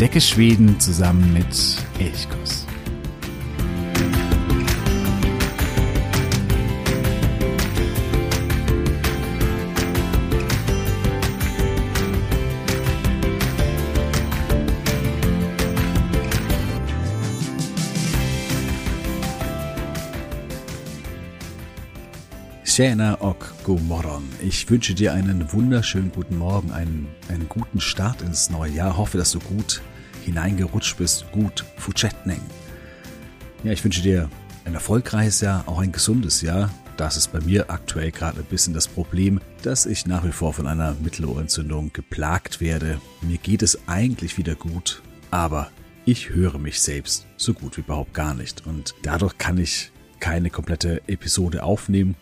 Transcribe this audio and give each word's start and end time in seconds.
Entdecke 0.00 0.20
Schweden 0.20 0.78
zusammen 0.78 1.32
mit 1.32 1.76
Elchkuss. 1.98 2.68
Tjena 22.78 23.17
morgon. 23.76 24.22
Ich 24.40 24.70
wünsche 24.70 24.94
dir 24.94 25.12
einen 25.12 25.52
wunderschönen 25.52 26.10
guten 26.10 26.38
Morgen, 26.38 26.72
einen, 26.72 27.06
einen 27.28 27.48
guten 27.48 27.80
Start 27.80 28.22
ins 28.22 28.50
neue 28.50 28.72
Jahr. 28.72 28.96
Hoffe, 28.96 29.18
dass 29.18 29.32
du 29.32 29.40
gut 29.40 29.82
hineingerutscht 30.24 30.96
bist, 30.96 31.30
gut 31.32 31.64
Futschetneng. 31.76 32.40
Ja, 33.64 33.72
ich 33.72 33.84
wünsche 33.84 34.00
dir 34.00 34.30
ein 34.64 34.74
erfolgreiches 34.74 35.40
Jahr, 35.40 35.64
auch 35.66 35.80
ein 35.80 35.92
gesundes 35.92 36.40
Jahr. 36.40 36.70
Das 36.96 37.16
ist 37.16 37.30
bei 37.30 37.40
mir 37.40 37.70
aktuell 37.70 38.10
gerade 38.10 38.40
ein 38.40 38.46
bisschen 38.46 38.74
das 38.74 38.88
Problem, 38.88 39.40
dass 39.62 39.86
ich 39.86 40.06
nach 40.06 40.24
wie 40.24 40.32
vor 40.32 40.54
von 40.54 40.66
einer 40.66 40.96
Mittelohrentzündung 41.02 41.92
geplagt 41.92 42.60
werde. 42.60 43.00
Mir 43.20 43.38
geht 43.38 43.62
es 43.62 43.86
eigentlich 43.86 44.38
wieder 44.38 44.54
gut, 44.54 45.02
aber 45.30 45.70
ich 46.06 46.30
höre 46.30 46.58
mich 46.58 46.80
selbst 46.80 47.26
so 47.36 47.52
gut 47.52 47.76
wie 47.76 47.82
überhaupt 47.82 48.14
gar 48.14 48.34
nicht. 48.34 48.66
Und 48.66 48.94
dadurch 49.02 49.36
kann 49.36 49.58
ich 49.58 49.92
keine 50.20 50.50
komplette 50.50 51.02
Episode 51.06 51.62
aufnehmen 51.62 52.16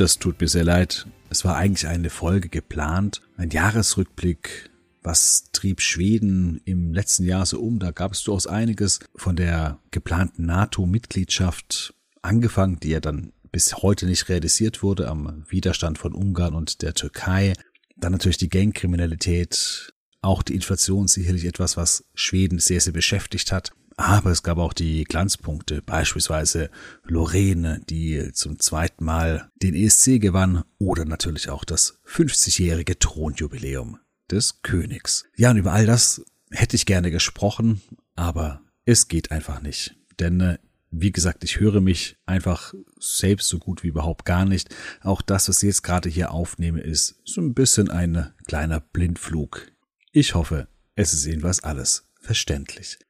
das 0.00 0.18
tut 0.18 0.40
mir 0.40 0.48
sehr 0.48 0.64
leid. 0.64 1.06
Es 1.30 1.44
war 1.44 1.56
eigentlich 1.56 1.86
eine 1.88 2.10
Folge 2.10 2.48
geplant, 2.48 3.20
ein 3.36 3.50
Jahresrückblick. 3.50 4.70
Was 5.02 5.50
trieb 5.52 5.80
Schweden 5.80 6.60
im 6.64 6.92
letzten 6.92 7.24
Jahr 7.24 7.46
so 7.46 7.60
um? 7.60 7.78
Da 7.78 7.90
gab 7.90 8.12
es 8.12 8.22
durchaus 8.22 8.46
einiges 8.46 9.00
von 9.14 9.36
der 9.36 9.78
geplanten 9.90 10.46
NATO-Mitgliedschaft 10.46 11.94
angefangen, 12.22 12.78
die 12.80 12.90
ja 12.90 13.00
dann 13.00 13.32
bis 13.50 13.76
heute 13.76 14.06
nicht 14.06 14.28
realisiert 14.28 14.82
wurde 14.82 15.08
am 15.08 15.44
Widerstand 15.48 15.98
von 15.98 16.12
Ungarn 16.12 16.54
und 16.54 16.82
der 16.82 16.94
Türkei. 16.94 17.54
Dann 17.96 18.12
natürlich 18.12 18.36
die 18.36 18.50
Gangkriminalität, 18.50 19.92
auch 20.20 20.42
die 20.42 20.54
Inflation 20.54 21.08
sicherlich 21.08 21.44
etwas, 21.44 21.76
was 21.76 22.04
Schweden 22.14 22.58
sehr, 22.58 22.80
sehr 22.80 22.92
beschäftigt 22.92 23.52
hat. 23.52 23.72
Aber 23.98 24.30
es 24.30 24.44
gab 24.44 24.58
auch 24.58 24.72
die 24.72 25.02
Glanzpunkte, 25.02 25.82
beispielsweise 25.82 26.70
Lorene, 27.02 27.82
die 27.90 28.30
zum 28.32 28.60
zweiten 28.60 29.04
Mal 29.04 29.50
den 29.56 29.74
ESC 29.74 30.20
gewann, 30.20 30.62
oder 30.78 31.04
natürlich 31.04 31.50
auch 31.50 31.64
das 31.64 31.98
50-jährige 32.06 33.00
Thronjubiläum 33.00 33.98
des 34.30 34.62
Königs. 34.62 35.24
Ja, 35.36 35.50
und 35.50 35.56
über 35.56 35.72
all 35.72 35.84
das 35.84 36.24
hätte 36.52 36.76
ich 36.76 36.86
gerne 36.86 37.10
gesprochen, 37.10 37.82
aber 38.14 38.62
es 38.84 39.08
geht 39.08 39.32
einfach 39.32 39.60
nicht. 39.62 39.96
Denn 40.20 40.40
äh, 40.40 40.58
wie 40.92 41.10
gesagt, 41.10 41.42
ich 41.42 41.58
höre 41.58 41.80
mich 41.80 42.18
einfach 42.24 42.74
selbst 43.00 43.48
so 43.48 43.58
gut 43.58 43.82
wie 43.82 43.88
überhaupt 43.88 44.24
gar 44.24 44.44
nicht. 44.44 44.72
Auch 45.02 45.22
das, 45.22 45.48
was 45.48 45.60
ich 45.64 45.66
jetzt 45.66 45.82
gerade 45.82 46.08
hier 46.08 46.30
aufnehme, 46.30 46.80
ist 46.80 47.20
so 47.24 47.40
ein 47.40 47.52
bisschen 47.52 47.90
ein 47.90 48.32
kleiner 48.46 48.78
Blindflug. 48.78 49.72
Ich 50.12 50.36
hoffe, 50.36 50.68
es 50.94 51.12
ist 51.12 51.26
jedenfalls 51.26 51.64
alles 51.64 52.04
verständlich. 52.20 53.00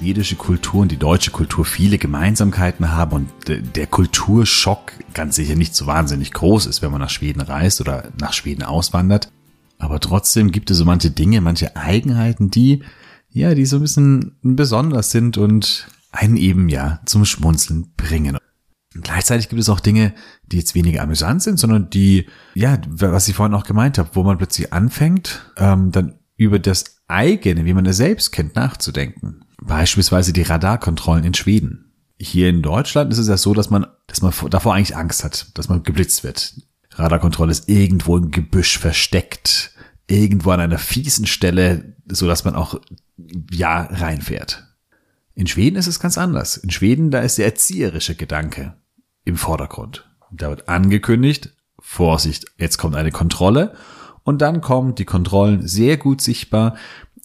Schwedische 0.05 0.37
Kultur 0.37 0.83
und 0.83 0.93
die 0.93 0.99
deutsche 0.99 1.31
Kultur 1.31 1.65
viele 1.65 1.97
Gemeinsamkeiten 1.97 2.93
haben 2.93 3.13
und 3.13 3.31
der 3.49 3.87
Kulturschock 3.87 4.93
ganz 5.15 5.37
sicher 5.37 5.55
nicht 5.55 5.75
so 5.75 5.87
wahnsinnig 5.87 6.31
groß 6.35 6.67
ist, 6.67 6.83
wenn 6.83 6.91
man 6.91 7.01
nach 7.01 7.09
Schweden 7.09 7.41
reist 7.41 7.81
oder 7.81 8.11
nach 8.21 8.35
Schweden 8.35 8.65
auswandert. 8.65 9.33
Aber 9.79 10.01
trotzdem 10.01 10.53
gibt 10.53 10.71
es 10.71 10.77
so 10.77 10.85
manche 10.85 11.11
Dinge, 11.11 11.41
manche 11.41 11.75
Eigenheiten, 11.75 12.51
die, 12.51 12.83
ja, 13.31 13.55
die 13.55 13.65
so 13.65 13.77
ein 13.77 13.83
bisschen 13.83 14.37
besonders 14.43 15.11
sind 15.11 15.39
und 15.39 15.89
einen 16.13 16.37
eben 16.37 16.69
ja 16.69 17.01
zum 17.07 17.25
Schmunzeln 17.25 17.95
bringen. 17.97 18.37
Und 18.95 19.05
gleichzeitig 19.05 19.49
gibt 19.49 19.63
es 19.63 19.71
auch 19.71 19.81
Dinge, 19.81 20.13
die 20.45 20.59
jetzt 20.59 20.75
weniger 20.75 21.01
amüsant 21.03 21.43
sind, 21.43 21.59
sondern 21.59 21.89
die, 21.89 22.27
ja, 22.55 22.79
was 22.89 23.27
ich 23.29 23.37
vorhin 23.37 23.55
auch 23.55 23.65
gemeint 23.65 23.97
habe, 23.97 24.11
wo 24.13 24.23
man 24.23 24.37
plötzlich 24.37 24.71
anfängt, 24.71 25.51
ähm, 25.57 25.93
dann 25.93 26.19
über 26.37 26.59
das 26.59 27.01
eigene, 27.09 27.65
wie 27.65 27.73
man 27.73 27.87
es 27.87 27.97
selbst 27.97 28.33
kennt, 28.33 28.55
nachzudenken. 28.55 29.44
Beispielsweise 29.61 30.33
die 30.33 30.43
Radarkontrollen 30.43 31.25
in 31.25 31.35
Schweden. 31.35 31.93
Hier 32.19 32.49
in 32.49 32.63
Deutschland 32.63 33.13
ist 33.13 33.19
es 33.19 33.29
ja 33.29 33.37
so, 33.37 33.55
dass 33.55 33.71
man, 33.71 33.87
dass 34.07 34.23
man 34.23 34.33
davor 34.51 34.75
eigentlich 34.75 34.97
Angst 34.97 35.25
hat, 35.25 35.47
dass 35.55 35.69
man 35.69 35.83
geblitzt 35.83 36.25
wird. 36.25 36.55
Radarkontrolle 36.93 37.51
ist 37.51 37.69
irgendwo 37.69 38.17
im 38.17 38.31
Gebüsch 38.31 38.79
versteckt, 38.79 39.73
irgendwo 40.07 40.51
an 40.51 40.61
einer 40.61 40.79
fiesen 40.79 41.27
Stelle, 41.27 41.97
so 42.07 42.27
dass 42.27 42.45
man 42.45 42.55
auch 42.55 42.81
ja 43.51 43.83
reinfährt. 43.83 44.65
In 45.35 45.47
Schweden 45.47 45.77
ist 45.77 45.89
es 45.89 45.99
ganz 45.99 46.17
anders. 46.17 46.57
In 46.57 46.71
Schweden, 46.71 47.11
da 47.11 47.21
ist 47.21 47.39
der 47.39 47.47
erzieherische 47.47 48.15
Gedanke 48.15 48.75
im 49.25 49.37
Vordergrund. 49.37 50.09
Da 50.31 50.51
wird 50.51 50.69
angekündigt, 50.69 51.53
Vorsicht, 51.81 52.47
jetzt 52.57 52.79
kommt 52.79 52.95
eine 52.97 53.11
Kontrolle 53.11 53.75
und 54.23 54.41
dann 54.41 54.61
kommen 54.61 54.95
die 54.95 55.05
Kontrollen 55.05 55.67
sehr 55.67 55.97
gut 55.97 56.21
sichtbar 56.21 56.77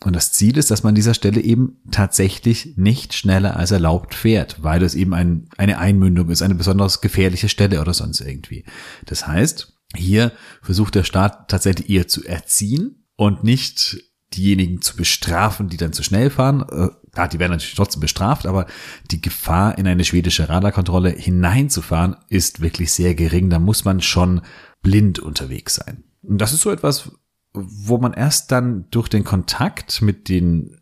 und 0.05 0.15
das 0.15 0.31
Ziel 0.31 0.57
ist, 0.57 0.71
dass 0.71 0.83
man 0.83 0.91
an 0.91 0.95
dieser 0.95 1.13
Stelle 1.13 1.41
eben 1.41 1.77
tatsächlich 1.91 2.77
nicht 2.77 3.13
schneller 3.13 3.57
als 3.57 3.71
erlaubt 3.71 4.15
fährt, 4.15 4.63
weil 4.63 4.79
das 4.79 4.95
eben 4.95 5.13
ein, 5.13 5.49
eine 5.57 5.77
Einmündung 5.77 6.29
ist, 6.29 6.41
eine 6.41 6.55
besonders 6.55 7.01
gefährliche 7.01 7.49
Stelle 7.49 7.81
oder 7.81 7.93
sonst 7.93 8.21
irgendwie. 8.21 8.63
Das 9.05 9.27
heißt, 9.27 9.73
hier 9.95 10.31
versucht 10.61 10.95
der 10.95 11.03
Staat 11.03 11.49
tatsächlich 11.49 11.89
eher 11.89 12.07
zu 12.07 12.23
erziehen 12.23 13.07
und 13.17 13.43
nicht 13.43 13.97
diejenigen 14.33 14.81
zu 14.81 14.95
bestrafen, 14.95 15.67
die 15.67 15.77
dann 15.77 15.91
zu 15.91 16.03
schnell 16.03 16.29
fahren. 16.29 16.63
Äh, 16.69 16.89
ja, 17.17 17.27
die 17.27 17.39
werden 17.39 17.51
natürlich 17.51 17.75
trotzdem 17.75 17.99
bestraft, 17.99 18.45
aber 18.45 18.67
die 19.11 19.19
Gefahr, 19.19 19.77
in 19.77 19.87
eine 19.87 20.05
schwedische 20.05 20.47
Radarkontrolle 20.47 21.09
hineinzufahren, 21.09 22.15
ist 22.29 22.61
wirklich 22.61 22.93
sehr 22.93 23.15
gering. 23.15 23.49
Da 23.49 23.59
muss 23.59 23.83
man 23.83 23.99
schon 23.99 24.41
blind 24.81 25.19
unterwegs 25.19 25.75
sein. 25.75 26.03
Und 26.21 26.37
das 26.39 26.53
ist 26.53 26.61
so 26.61 26.71
etwas, 26.71 27.11
wo 27.53 27.97
man 27.97 28.13
erst 28.13 28.51
dann 28.51 28.85
durch 28.91 29.09
den 29.09 29.23
Kontakt 29.23 30.01
mit 30.01 30.29
den, 30.29 30.77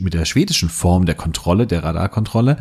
mit 0.00 0.14
der 0.14 0.24
schwedischen 0.24 0.68
Form 0.68 1.06
der 1.06 1.14
Kontrolle, 1.14 1.66
der 1.66 1.84
Radarkontrolle, 1.84 2.58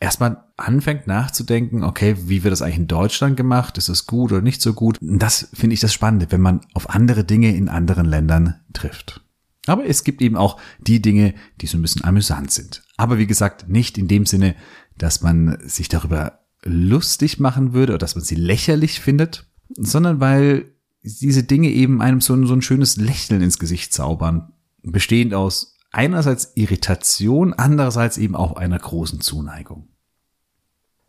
erstmal 0.00 0.44
anfängt 0.56 1.06
nachzudenken, 1.06 1.84
okay, 1.84 2.16
wie 2.26 2.42
wird 2.42 2.52
das 2.52 2.62
eigentlich 2.62 2.78
in 2.78 2.88
Deutschland 2.88 3.36
gemacht? 3.36 3.78
Ist 3.78 3.88
das 3.88 4.06
gut 4.06 4.32
oder 4.32 4.42
nicht 4.42 4.62
so 4.62 4.72
gut? 4.72 4.98
Das 5.00 5.48
finde 5.52 5.74
ich 5.74 5.80
das 5.80 5.92
Spannende, 5.92 6.26
wenn 6.30 6.40
man 6.40 6.60
auf 6.74 6.90
andere 6.90 7.24
Dinge 7.24 7.54
in 7.54 7.68
anderen 7.68 8.06
Ländern 8.06 8.60
trifft. 8.72 9.20
Aber 9.66 9.84
es 9.84 10.04
gibt 10.04 10.22
eben 10.22 10.36
auch 10.36 10.58
die 10.78 11.02
Dinge, 11.02 11.34
die 11.60 11.66
so 11.66 11.76
ein 11.76 11.82
bisschen 11.82 12.04
amüsant 12.04 12.50
sind. 12.50 12.82
Aber 12.96 13.18
wie 13.18 13.26
gesagt, 13.26 13.68
nicht 13.68 13.98
in 13.98 14.08
dem 14.08 14.26
Sinne, 14.26 14.54
dass 14.96 15.22
man 15.22 15.58
sich 15.62 15.88
darüber 15.88 16.40
lustig 16.62 17.38
machen 17.38 17.72
würde 17.72 17.92
oder 17.92 17.98
dass 17.98 18.14
man 18.14 18.24
sie 18.24 18.34
lächerlich 18.34 19.00
findet, 19.00 19.46
sondern 19.76 20.20
weil 20.20 20.72
diese 21.02 21.44
Dinge 21.44 21.68
eben 21.68 22.02
einem 22.02 22.20
so 22.20 22.34
ein, 22.34 22.46
so 22.46 22.54
ein 22.54 22.62
schönes 22.62 22.96
Lächeln 22.96 23.42
ins 23.42 23.58
Gesicht 23.58 23.92
zaubern. 23.92 24.52
bestehend 24.82 25.34
aus 25.34 25.76
einerseits 25.92 26.52
Irritation, 26.54 27.52
andererseits 27.52 28.16
eben 28.16 28.34
auch 28.34 28.56
einer 28.56 28.78
großen 28.78 29.20
Zuneigung. 29.20 29.88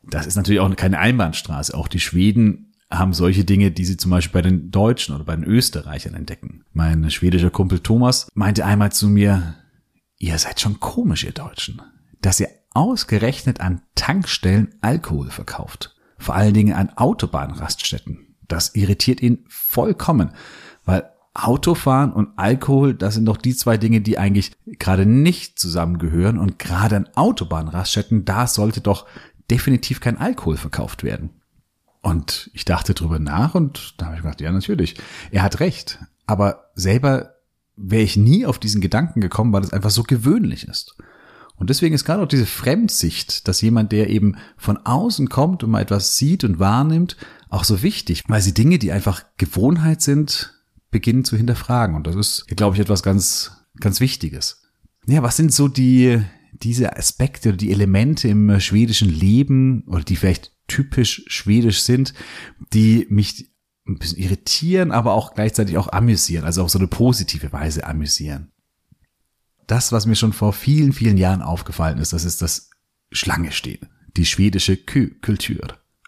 Das 0.04 0.26
ist 0.26 0.36
natürlich 0.36 0.60
auch 0.60 0.76
keine 0.76 1.00
Einbahnstraße. 1.00 1.76
Auch 1.76 1.88
die 1.88 2.00
Schweden 2.00 2.74
haben 2.90 3.14
solche 3.14 3.46
Dinge, 3.46 3.72
die 3.72 3.86
sie 3.86 3.98
zum 3.98 4.12
Beispiel 4.12 4.42
bei 4.42 4.50
den 4.50 4.72
Deutschen 4.72 5.16
oder 5.16 5.24
bei 5.24 5.36
den 5.36 5.46
Österreichern 5.46 6.16
entdecken. 6.16 6.66
Mein 6.74 7.10
schwedischer 7.10 7.52
Kumpel 7.52 7.80
Thomas 7.80 8.28
meinte 8.34 8.66
einmal 8.66 8.92
zu 8.92 9.08
mir, 9.08 9.56
ihr 10.18 10.38
seid 10.38 10.60
schon 10.60 10.80
komisch, 10.80 11.24
ihr 11.24 11.32
Deutschen, 11.32 11.82
dass 12.22 12.40
ihr 12.40 12.50
ausgerechnet 12.74 13.62
an 13.62 13.82
Tankstellen 13.96 14.76
Alkohol 14.82 15.30
verkauft. 15.30 15.96
Vor 16.18 16.36
allen 16.36 16.54
Dingen 16.54 16.74
an 16.74 16.90
Autobahnraststätten. 16.90 18.31
Das 18.52 18.76
irritiert 18.76 19.22
ihn 19.22 19.46
vollkommen, 19.48 20.32
weil 20.86 21.10
Autofahren 21.34 22.12
und 22.12 22.38
Alkohol, 22.38 22.94
das 22.94 23.14
sind 23.14 23.26
doch 23.26 23.38
die 23.38 23.56
zwei 23.56 23.78
Dinge, 23.78 24.02
die 24.02 24.18
eigentlich 24.18 24.52
gerade 24.66 25.06
nicht 25.06 25.58
zusammengehören. 25.58 26.38
Und 26.38 26.60
gerade 26.60 26.98
an 26.98 27.10
Autobahnraststätten, 27.16 28.26
da 28.26 28.48
sollte 28.48 28.82
doch 28.82 29.06
definitiv 29.50 30.02
kein 30.02 30.18
Alkohol 30.18 30.58
verkauft 30.58 31.04
werden. 31.04 31.30
Und 32.02 32.50
ich 32.54 32.66
dachte 32.66 32.94
drüber 32.94 33.20
nach 33.20 33.56
und 33.56 33.94
da 33.98 34.08
habe 34.08 34.16
ich 34.16 34.24
gedacht, 34.24 34.42
ja, 34.42 34.52
natürlich. 34.52 34.96
Er 35.32 35.44
hat 35.44 35.60
recht. 35.60 36.00
Aber 36.26 36.72
selber 36.76 37.36
wäre 37.78 38.04
ich 38.04 38.18
nie 38.18 38.46
auf 38.46 38.60
diesen 38.60 38.82
Gedanken 38.82 39.22
gekommen, 39.22 39.54
weil 39.54 39.64
es 39.64 39.72
einfach 39.72 39.92
so 39.92 40.04
gewöhnlich 40.04 40.68
ist. 40.68 40.98
Und 41.62 41.70
deswegen 41.70 41.94
ist 41.94 42.06
gerade 42.06 42.24
auch 42.24 42.28
diese 42.28 42.48
Fremdsicht, 42.48 43.48
dass 43.48 43.62
jemand, 43.62 43.92
der 43.92 44.10
eben 44.10 44.36
von 44.58 44.78
außen 44.78 45.30
kommt 45.30 45.64
und 45.64 45.70
mal 45.70 45.84
etwas 45.84 46.18
sieht 46.18 46.44
und 46.44 46.58
wahrnimmt, 46.58 47.18
auch 47.50 47.66
so 47.66 47.84
wichtig, 47.84 48.24
weil 48.28 48.42
sie 48.42 48.56
Dinge, 48.56 48.80
die 48.80 48.92
einfach 48.92 49.26
Gewohnheit 49.38 50.02
sind, 50.02 50.60
beginnen 50.90 51.24
zu 51.24 51.38
hinterfragen. 51.38 51.96
Und 51.96 52.08
das 52.08 52.16
ist, 52.16 52.48
glaube 52.48 52.76
ich, 52.76 52.82
etwas 52.82 53.04
ganz, 53.04 53.52
ganz 53.80 54.00
Wichtiges. 54.00 54.64
Ja, 55.06 55.22
was 55.22 55.38
sind 55.38 55.54
so 55.54 55.68
die, 55.68 56.24
diese 56.52 56.98
Aspekte 56.98 57.50
oder 57.50 57.58
die 57.60 57.72
Elemente 57.72 58.28
im 58.28 58.60
schwedischen 58.60 59.10
Leben 59.10 59.84
oder 59.86 60.04
die 60.04 60.16
vielleicht 60.16 60.54
typisch 60.66 61.26
schwedisch 61.28 61.84
sind, 61.84 62.16
die 62.74 63.06
mich 63.12 63.52
ein 63.88 64.00
bisschen 64.00 64.18
irritieren, 64.18 64.92
aber 64.92 65.14
auch 65.14 65.36
gleichzeitig 65.36 65.78
auch 65.78 65.94
amüsieren, 65.94 66.44
also 66.44 66.64
auf 66.64 66.72
so 66.72 66.80
eine 66.80 66.88
positive 66.88 67.54
Weise 67.54 67.86
amüsieren. 67.86 68.52
Das, 69.72 69.94
was 69.94 70.06
mir 70.06 70.18
schon 70.18 70.34
vor 70.34 70.52
vielen, 70.52 70.92
vielen 70.92 71.16
Jahren 71.16 71.42
aufgefallen 71.42 71.98
ist, 72.00 72.12
das 72.12 72.26
ist 72.26 72.42
das 72.42 72.72
Schlange 73.10 73.54
stehen, 73.54 73.88
die 74.18 74.26
schwedische 74.26 74.76
Kultur. 74.76 75.62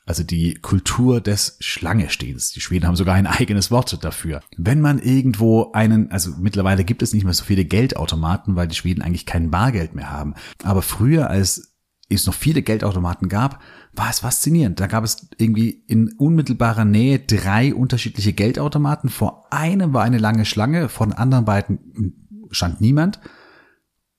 Also 0.06 0.24
die 0.24 0.56
Kultur 0.56 1.22
des 1.22 1.56
Schlangestehens. 1.62 2.52
Die 2.52 2.60
Schweden 2.60 2.88
haben 2.88 2.98
sogar 2.98 3.16
ein 3.16 3.26
eigenes 3.26 3.72
Wort 3.72 4.04
dafür. 4.04 4.42
Wenn 4.58 4.82
man 4.82 5.00
irgendwo 5.00 5.72
einen, 5.72 6.12
also 6.12 6.32
mittlerweile 6.42 6.84
gibt 6.84 7.04
es 7.04 7.14
nicht 7.14 7.24
mehr 7.24 7.34
so 7.34 7.46
viele 7.46 7.64
Geldautomaten, 7.64 8.58
weil 8.58 8.68
die 8.68 8.76
Schweden 8.76 9.02
eigentlich 9.02 9.26
kein 9.26 9.50
Bargeld 9.50 9.96
mehr 9.96 10.12
haben. 10.12 10.34
Aber 10.66 10.82
früher, 10.82 11.30
als 11.30 11.74
es 12.10 12.26
noch 12.26 12.34
viele 12.34 12.64
Geldautomaten 12.64 13.30
gab, 13.30 13.62
war 13.94 14.10
es 14.10 14.20
faszinierend. 14.20 14.82
Da 14.82 14.88
gab 14.88 15.06
es 15.06 15.30
irgendwie 15.38 15.70
in 15.88 16.12
unmittelbarer 16.18 16.84
Nähe 16.84 17.20
drei 17.20 17.74
unterschiedliche 17.74 18.34
Geldautomaten. 18.34 19.10
Vor 19.10 19.54
einem 19.54 19.94
war 19.94 20.04
eine 20.04 20.18
lange 20.18 20.44
Schlange, 20.44 20.90
von 20.90 21.14
anderen 21.14 21.46
beiden 21.46 22.18
stand 22.52 22.82
niemand. 22.82 23.22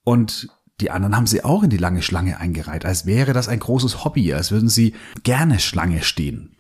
Und 0.05 0.49
die 0.81 0.91
anderen 0.91 1.17
haben 1.17 1.27
sie 1.27 1.45
auch 1.45 1.63
in 1.63 1.71
die 1.71 1.77
lange 1.77 2.03
Schlange 2.03 2.39
eingereiht, 2.39 2.85
als 2.85 3.07
wäre 3.07 3.33
das 3.33 3.49
ein 3.49 3.61
großes 3.61 4.05
Hobby, 4.05 4.33
als 4.33 4.51
würden 4.51 4.69
sie 4.69 4.95
gerne 5.23 5.59
Schlange 5.59 6.03
stehen. 6.03 6.57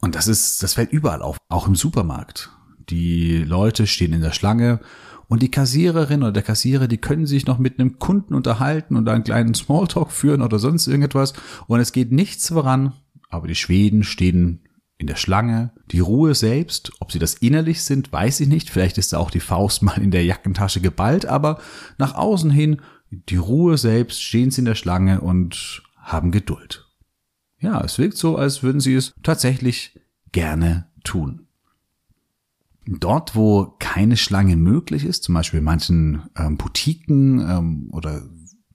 Und 0.00 0.14
das 0.14 0.28
ist, 0.28 0.62
das 0.62 0.74
fällt 0.74 0.92
überall 0.92 1.22
auf, 1.22 1.38
auch 1.48 1.66
im 1.66 1.74
Supermarkt. 1.74 2.50
Die 2.88 3.38
Leute 3.38 3.86
stehen 3.86 4.12
in 4.12 4.20
der 4.20 4.32
Schlange 4.32 4.80
und 5.26 5.42
die 5.42 5.50
Kassiererin 5.50 6.22
oder 6.22 6.32
der 6.32 6.42
Kassierer, 6.42 6.86
die 6.86 6.98
können 6.98 7.26
sich 7.26 7.46
noch 7.46 7.58
mit 7.58 7.78
einem 7.78 7.98
Kunden 7.98 8.34
unterhalten 8.34 8.96
und 8.96 9.08
einen 9.08 9.24
kleinen 9.24 9.54
Smalltalk 9.54 10.12
führen 10.12 10.42
oder 10.42 10.58
sonst 10.58 10.86
irgendetwas 10.86 11.34
und 11.66 11.80
es 11.80 11.92
geht 11.92 12.12
nichts 12.12 12.48
voran, 12.48 12.92
aber 13.28 13.48
die 13.48 13.54
Schweden 13.54 14.04
stehen 14.04 14.67
in 14.98 15.06
der 15.06 15.16
Schlange. 15.16 15.70
Die 15.90 16.00
Ruhe 16.00 16.34
selbst, 16.34 16.92
ob 16.98 17.12
sie 17.12 17.20
das 17.20 17.34
innerlich 17.34 17.82
sind, 17.82 18.12
weiß 18.12 18.40
ich 18.40 18.48
nicht. 18.48 18.68
Vielleicht 18.68 18.98
ist 18.98 19.12
da 19.12 19.18
auch 19.18 19.30
die 19.30 19.40
Faust 19.40 19.82
mal 19.82 20.00
in 20.02 20.10
der 20.10 20.24
Jackentasche 20.24 20.80
geballt, 20.80 21.26
aber 21.26 21.60
nach 21.96 22.14
außen 22.14 22.50
hin 22.50 22.82
die 23.10 23.36
Ruhe 23.36 23.78
selbst, 23.78 24.22
stehen 24.22 24.50
sie 24.50 24.60
in 24.60 24.66
der 24.66 24.74
Schlange 24.74 25.22
und 25.22 25.82
haben 25.96 26.30
Geduld. 26.30 26.86
Ja, 27.58 27.80
es 27.80 27.98
wirkt 27.98 28.18
so, 28.18 28.36
als 28.36 28.62
würden 28.62 28.80
sie 28.80 28.94
es 28.94 29.14
tatsächlich 29.22 29.98
gerne 30.30 30.88
tun. 31.04 31.46
Dort, 32.86 33.34
wo 33.34 33.74
keine 33.78 34.16
Schlange 34.16 34.56
möglich 34.56 35.04
ist, 35.04 35.24
zum 35.24 35.34
Beispiel 35.34 35.58
in 35.58 35.64
manchen 35.64 36.22
ähm, 36.36 36.56
Boutiquen 36.56 37.40
ähm, 37.40 37.88
oder 37.92 38.22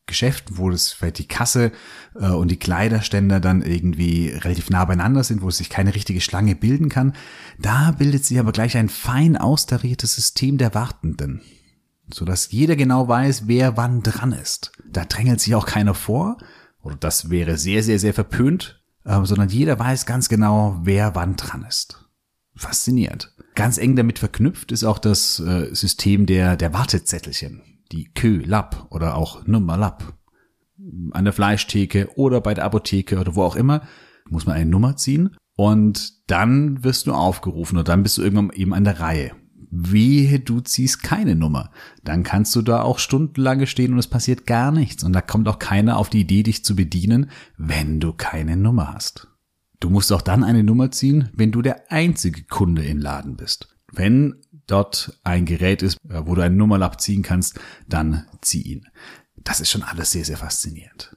Geschäften, 0.05 0.57
wo 0.57 0.69
das 0.69 0.91
vielleicht 0.91 1.19
die 1.19 1.27
Kasse 1.27 1.71
äh, 2.15 2.27
und 2.27 2.49
die 2.51 2.59
Kleiderständer 2.59 3.39
dann 3.39 3.61
irgendwie 3.61 4.29
relativ 4.29 4.69
nah 4.69 4.83
beieinander 4.85 5.23
sind, 5.23 5.41
wo 5.41 5.49
sich 5.49 5.69
keine 5.69 5.95
richtige 5.95 6.21
Schlange 6.21 6.55
bilden 6.55 6.89
kann, 6.89 7.13
da 7.57 7.91
bildet 7.91 8.25
sich 8.25 8.39
aber 8.39 8.51
gleich 8.51 8.75
ein 8.75 8.89
fein 8.89 9.37
austariertes 9.37 10.15
System 10.15 10.57
der 10.57 10.73
Wartenden 10.73 11.41
so 12.11 12.25
dass 12.25 12.51
jeder 12.51 12.75
genau 12.75 13.07
weiß, 13.07 13.47
wer 13.47 13.77
wann 13.77 14.01
dran 14.01 14.33
ist. 14.33 14.71
Da 14.89 15.05
drängelt 15.05 15.41
sich 15.41 15.55
auch 15.55 15.65
keiner 15.65 15.93
vor, 15.93 16.37
oder 16.81 16.95
das 16.95 17.29
wäre 17.29 17.57
sehr, 17.57 17.83
sehr, 17.83 17.99
sehr 17.99 18.13
verpönt, 18.13 18.81
äh, 19.05 19.23
sondern 19.23 19.49
jeder 19.49 19.79
weiß 19.79 20.05
ganz 20.05 20.29
genau, 20.29 20.79
wer 20.83 21.15
wann 21.15 21.35
dran 21.35 21.65
ist. 21.67 22.05
Faszinierend. 22.55 23.33
Ganz 23.55 23.77
eng 23.77 23.95
damit 23.95 24.19
verknüpft 24.19 24.71
ist 24.71 24.83
auch 24.83 24.99
das 24.99 25.39
äh, 25.39 25.73
System 25.73 26.25
der, 26.25 26.55
der 26.55 26.73
Wartezettelchen, 26.73 27.61
die 27.93 28.11
Kö-Lab 28.13 28.87
oder 28.89 29.15
auch 29.15 29.45
Nummer-Lab. 29.45 30.17
An 31.11 31.23
der 31.23 31.33
Fleischtheke 31.33 32.09
oder 32.15 32.41
bei 32.41 32.53
der 32.53 32.65
Apotheke 32.65 33.19
oder 33.19 33.35
wo 33.35 33.43
auch 33.43 33.55
immer 33.55 33.83
muss 34.29 34.45
man 34.45 34.55
eine 34.55 34.69
Nummer 34.69 34.97
ziehen 34.97 35.35
und 35.55 36.29
dann 36.29 36.83
wirst 36.83 37.07
du 37.07 37.13
aufgerufen 37.13 37.77
und 37.77 37.87
dann 37.87 38.03
bist 38.03 38.17
du 38.17 38.21
irgendwann 38.21 38.51
eben 38.53 38.73
an 38.73 38.83
der 38.83 38.99
Reihe. 38.99 39.31
Wehe, 39.69 40.39
du 40.39 40.59
ziehst 40.59 41.01
keine 41.03 41.35
Nummer. 41.35 41.71
Dann 42.03 42.23
kannst 42.23 42.55
du 42.55 42.61
da 42.61 42.81
auch 42.81 42.99
stundenlange 42.99 43.65
stehen 43.65 43.93
und 43.93 43.99
es 43.99 44.07
passiert 44.07 44.45
gar 44.45 44.71
nichts. 44.71 45.03
Und 45.03 45.13
da 45.13 45.21
kommt 45.21 45.47
auch 45.47 45.57
keiner 45.57 45.97
auf 45.97 46.09
die 46.09 46.21
Idee, 46.21 46.43
dich 46.43 46.63
zu 46.63 46.75
bedienen, 46.75 47.31
wenn 47.57 47.99
du 47.99 48.13
keine 48.13 48.55
Nummer 48.55 48.93
hast. 48.93 49.29
Du 49.79 49.89
musst 49.89 50.13
auch 50.13 50.21
dann 50.21 50.43
eine 50.43 50.63
Nummer 50.63 50.91
ziehen, 50.91 51.29
wenn 51.33 51.51
du 51.51 51.61
der 51.61 51.91
einzige 51.91 52.43
Kunde 52.43 52.83
im 52.83 52.99
Laden 52.99 53.35
bist. 53.35 53.75
Wenn 53.91 54.35
dort 54.67 55.19
ein 55.23 55.45
Gerät 55.45 55.81
ist, 55.81 55.97
äh, 56.09 56.25
wo 56.25 56.35
du 56.35 56.41
einen 56.41 56.57
Nummerlapp 56.57 57.01
ziehen 57.01 57.23
kannst, 57.23 57.59
dann 57.87 58.25
zieh 58.41 58.61
ihn. 58.61 58.87
Das 59.37 59.59
ist 59.59 59.69
schon 59.69 59.83
alles 59.83 60.11
sehr, 60.11 60.25
sehr 60.25 60.37
faszinierend. 60.37 61.15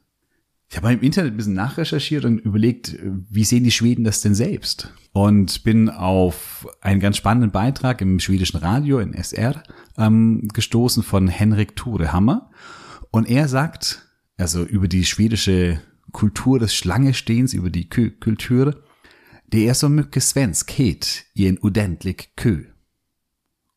Ich 0.68 0.76
habe 0.76 0.92
im 0.92 1.00
Internet 1.00 1.32
ein 1.32 1.36
bisschen 1.36 1.54
nachrecherchiert 1.54 2.24
und 2.24 2.38
überlegt, 2.38 2.96
wie 3.30 3.44
sehen 3.44 3.62
die 3.62 3.70
Schweden 3.70 4.02
das 4.02 4.20
denn 4.20 4.34
selbst? 4.34 4.92
Und 5.12 5.62
bin 5.62 5.88
auf 5.88 6.66
einen 6.80 6.98
ganz 6.98 7.16
spannenden 7.16 7.52
Beitrag 7.52 8.00
im 8.00 8.18
schwedischen 8.18 8.58
Radio 8.58 8.98
in 8.98 9.14
SR 9.14 9.62
ähm, 9.96 10.48
gestoßen 10.52 11.04
von 11.04 11.28
Henrik 11.28 11.76
Torehammer. 11.76 12.50
Und 13.12 13.28
er 13.28 13.46
sagt, 13.46 14.08
also 14.36 14.64
über 14.64 14.88
die 14.88 15.04
schwedische 15.04 15.80
Kultur 16.10 16.58
des 16.58 16.74
Schlangestehens, 16.74 17.54
über 17.54 17.70
die 17.70 17.88
Kultur, 17.88 18.82
det 19.48 19.68
är 19.68 19.74
så 19.74 19.88
mycket 19.88 20.22
svenskhet 20.22 21.24
i 21.34 21.46
en 21.46 21.58
ordentlig 21.62 22.36
kö. 22.36 22.75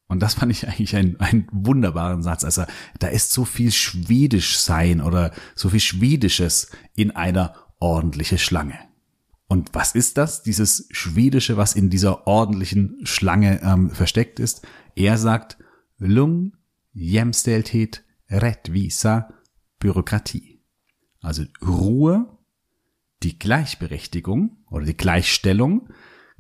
Und 0.10 0.20
das 0.22 0.34
fand 0.34 0.52
ich 0.52 0.68
eigentlich 0.68 0.96
einen, 0.96 1.18
einen 1.20 1.48
wunderbaren 1.52 2.24
Satz. 2.24 2.44
Also 2.44 2.64
da 2.98 3.08
ist 3.08 3.32
so 3.32 3.46
viel 3.46 3.72
Schwedisch 3.72 4.58
sein 4.58 5.02
oder 5.02 5.32
so 5.56 5.70
viel 5.70 5.80
Schwedisches 5.80 6.72
in 6.96 7.12
einer 7.12 7.54
ordentliche 7.80 8.40
Schlange. 8.40 8.78
Und 9.48 9.70
was 9.74 9.94
ist 9.94 10.18
das? 10.18 10.44
Dieses 10.44 10.88
Schwedische, 10.92 11.58
was 11.58 11.74
in 11.74 11.90
dieser 11.90 12.28
ordentlichen 12.28 13.00
Schlange 13.04 13.62
ähm, 13.64 13.92
versteckt 13.92 14.40
ist. 14.40 14.68
Er 14.96 15.18
sagt 15.18 15.58
Lung, 16.00 16.58
Jämställdhet, 16.94 18.04
Rättvisa, 18.30 19.30
Bürokratie. 19.78 20.62
Also 21.22 21.44
Ruhe, 21.66 22.38
die 23.22 23.38
Gleichberechtigung 23.38 24.58
oder 24.70 24.86
die 24.86 24.98
Gleichstellung, 24.98 25.90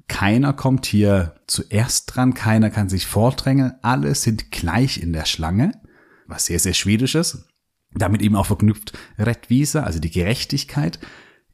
keiner 0.09 0.51
kommt 0.51 0.85
hier 0.85 1.35
zuerst 1.47 2.13
dran, 2.13 2.33
keiner 2.33 2.69
kann 2.69 2.89
sich 2.89 3.05
vordrängeln, 3.05 3.75
alle 3.81 4.13
sind 4.15 4.51
gleich 4.51 5.01
in 5.01 5.13
der 5.13 5.25
Schlange, 5.25 5.71
was 6.27 6.47
sehr, 6.47 6.59
sehr 6.59 6.73
schwedisch 6.73 7.15
ist. 7.15 7.45
Damit 7.91 8.21
eben 8.21 8.35
auch 8.35 8.47
verknüpft 8.47 8.97
Rättvisa, 9.17 9.83
also 9.83 9.99
die 9.99 10.11
Gerechtigkeit. 10.11 10.99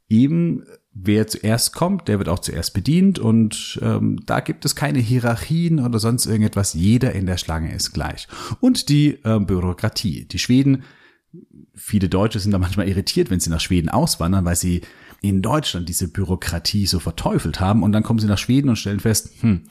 Eben 0.09 0.63
wer 0.91 1.27
zuerst 1.27 1.73
kommt, 1.73 2.07
der 2.07 2.17
wird 2.17 2.29
auch 2.29 2.39
zuerst 2.39 2.73
bedient 2.73 3.19
und 3.19 3.79
ähm, 3.81 4.19
da 4.25 4.39
gibt 4.39 4.65
es 4.65 4.75
keine 4.75 4.99
Hierarchien 4.99 5.79
oder 5.79 5.99
sonst 5.99 6.25
irgendetwas. 6.25 6.73
Jeder 6.73 7.13
in 7.13 7.25
der 7.25 7.37
Schlange 7.37 7.73
ist 7.73 7.93
gleich. 7.93 8.27
Und 8.59 8.89
die 8.89 9.19
äh, 9.23 9.39
Bürokratie. 9.39 10.25
Die 10.25 10.39
Schweden, 10.39 10.83
viele 11.73 12.09
Deutsche 12.09 12.39
sind 12.39 12.51
da 12.51 12.57
manchmal 12.57 12.87
irritiert, 12.87 13.29
wenn 13.29 13.39
sie 13.39 13.49
nach 13.49 13.61
Schweden 13.61 13.89
auswandern, 13.89 14.45
weil 14.45 14.55
sie 14.55 14.81
in 15.29 15.41
Deutschland 15.41 15.89
diese 15.89 16.07
Bürokratie 16.07 16.85
so 16.85 16.99
verteufelt 16.99 17.59
haben 17.59 17.83
und 17.83 17.91
dann 17.91 18.03
kommen 18.03 18.19
sie 18.19 18.27
nach 18.27 18.37
Schweden 18.37 18.69
und 18.69 18.75
stellen 18.75 18.99
fest, 18.99 19.31
hm, 19.41 19.63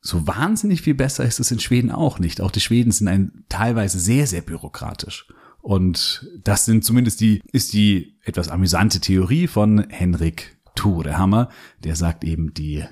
so 0.00 0.26
wahnsinnig 0.26 0.82
viel 0.82 0.94
besser 0.94 1.24
ist 1.24 1.40
es 1.40 1.50
in 1.50 1.58
Schweden 1.58 1.90
auch 1.90 2.18
nicht. 2.18 2.40
Auch 2.40 2.50
die 2.50 2.60
Schweden 2.60 2.92
sind 2.92 3.08
ein, 3.08 3.44
teilweise 3.48 3.98
sehr, 3.98 4.26
sehr 4.26 4.42
bürokratisch. 4.42 5.26
Und 5.60 6.30
das 6.44 6.64
sind 6.64 6.84
zumindest 6.84 7.20
die, 7.20 7.42
ist 7.50 7.72
die 7.72 8.18
etwas 8.22 8.48
amüsante 8.48 9.00
Theorie 9.00 9.48
von 9.48 9.88
Henrik 9.88 10.58
Torehammer. 10.76 11.48
Der 11.82 11.96
sagt 11.96 12.22
eben, 12.22 12.54
die 12.54 12.84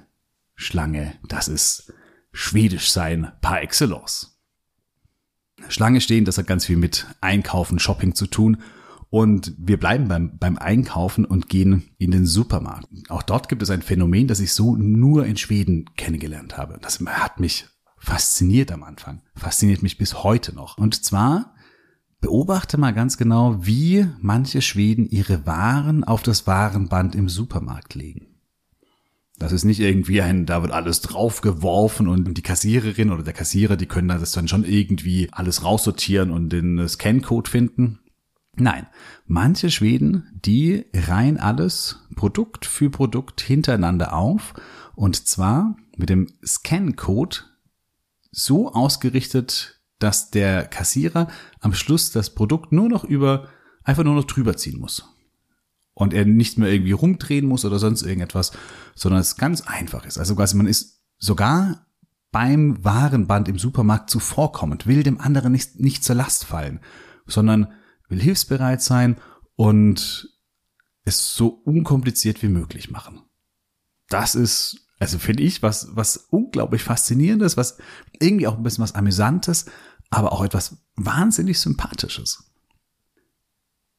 Schlange, 0.56 1.14
das 1.28 1.46
ist 1.46 1.92
Schwedisch 2.32 2.90
sein 2.90 3.30
par 3.40 3.62
excellence. 3.62 4.40
Schlange 5.68 6.00
stehen, 6.00 6.24
das 6.24 6.36
hat 6.36 6.48
ganz 6.48 6.66
viel 6.66 6.76
mit 6.76 7.06
Einkaufen, 7.20 7.78
Shopping 7.78 8.16
zu 8.16 8.26
tun. 8.26 8.60
Und 9.14 9.54
wir 9.56 9.78
bleiben 9.78 10.08
beim, 10.08 10.38
beim 10.38 10.58
Einkaufen 10.58 11.24
und 11.24 11.48
gehen 11.48 11.84
in 11.98 12.10
den 12.10 12.26
Supermarkt. 12.26 12.88
Auch 13.10 13.22
dort 13.22 13.48
gibt 13.48 13.62
es 13.62 13.70
ein 13.70 13.80
Phänomen, 13.80 14.26
das 14.26 14.40
ich 14.40 14.52
so 14.52 14.74
nur 14.74 15.24
in 15.24 15.36
Schweden 15.36 15.84
kennengelernt 15.96 16.58
habe. 16.58 16.80
Das 16.82 16.98
hat 16.98 17.38
mich 17.38 17.66
fasziniert 17.96 18.72
am 18.72 18.82
Anfang, 18.82 19.22
fasziniert 19.36 19.84
mich 19.84 19.98
bis 19.98 20.24
heute 20.24 20.52
noch. 20.52 20.78
Und 20.78 21.04
zwar 21.04 21.54
beobachte 22.20 22.76
mal 22.76 22.90
ganz 22.90 23.16
genau, 23.16 23.64
wie 23.64 24.04
manche 24.20 24.60
Schweden 24.60 25.06
ihre 25.06 25.46
Waren 25.46 26.02
auf 26.02 26.24
das 26.24 26.48
Warenband 26.48 27.14
im 27.14 27.28
Supermarkt 27.28 27.94
legen. 27.94 28.26
Das 29.38 29.52
ist 29.52 29.62
nicht 29.62 29.78
irgendwie 29.78 30.22
ein, 30.22 30.44
da 30.44 30.60
wird 30.62 30.72
alles 30.72 31.02
draufgeworfen 31.02 32.08
und 32.08 32.36
die 32.36 32.42
Kassiererin 32.42 33.12
oder 33.12 33.22
der 33.22 33.32
Kassierer, 33.32 33.76
die 33.76 33.86
können 33.86 34.08
das 34.08 34.32
dann 34.32 34.48
schon 34.48 34.64
irgendwie 34.64 35.28
alles 35.30 35.62
raussortieren 35.62 36.32
und 36.32 36.48
den 36.48 36.88
Scancode 36.88 37.46
finden. 37.46 38.00
Nein, 38.56 38.86
manche 39.26 39.70
Schweden, 39.70 40.40
die 40.44 40.86
reihen 40.94 41.38
alles 41.38 42.00
Produkt 42.14 42.66
für 42.66 42.90
Produkt 42.90 43.40
hintereinander 43.40 44.12
auf 44.12 44.54
und 44.94 45.26
zwar 45.26 45.76
mit 45.96 46.08
dem 46.08 46.28
Scan-Code 46.44 47.38
so 48.30 48.72
ausgerichtet, 48.72 49.80
dass 49.98 50.30
der 50.30 50.66
Kassierer 50.66 51.28
am 51.60 51.74
Schluss 51.74 52.12
das 52.12 52.30
Produkt 52.30 52.72
nur 52.72 52.88
noch 52.88 53.04
über, 53.04 53.48
einfach 53.82 54.04
nur 54.04 54.14
noch 54.14 54.24
drüber 54.24 54.56
ziehen 54.56 54.78
muss. 54.78 55.04
Und 55.94 56.12
er 56.12 56.24
nicht 56.24 56.58
mehr 56.58 56.72
irgendwie 56.72 56.92
rumdrehen 56.92 57.46
muss 57.46 57.64
oder 57.64 57.78
sonst 57.78 58.02
irgendetwas, 58.02 58.52
sondern 58.94 59.20
es 59.20 59.36
ganz 59.36 59.62
einfach 59.62 60.04
ist. 60.04 60.18
Also 60.18 60.34
quasi 60.34 60.56
man 60.56 60.66
ist 60.66 61.00
sogar 61.18 61.86
beim 62.32 62.84
Warenband 62.84 63.48
im 63.48 63.58
Supermarkt 63.58 64.10
zuvorkommend, 64.10 64.88
will 64.88 65.04
dem 65.04 65.20
anderen 65.20 65.52
nicht, 65.52 65.78
nicht 65.78 66.02
zur 66.02 66.16
Last 66.16 66.44
fallen, 66.44 66.80
sondern 67.26 67.72
will 68.14 68.22
hilfsbereit 68.22 68.82
sein 68.82 69.16
und 69.56 70.28
es 71.04 71.34
so 71.34 71.48
unkompliziert 71.48 72.42
wie 72.42 72.48
möglich 72.48 72.90
machen. 72.90 73.22
Das 74.08 74.34
ist, 74.34 74.86
also 74.98 75.18
finde 75.18 75.42
ich, 75.42 75.62
was, 75.62 75.88
was 75.94 76.16
unglaublich 76.16 76.82
faszinierendes, 76.82 77.56
was 77.56 77.78
irgendwie 78.20 78.46
auch 78.46 78.56
ein 78.56 78.62
bisschen 78.62 78.84
was 78.84 78.94
amüsantes, 78.94 79.66
aber 80.10 80.32
auch 80.32 80.44
etwas 80.44 80.78
wahnsinnig 80.96 81.60
sympathisches. 81.60 82.44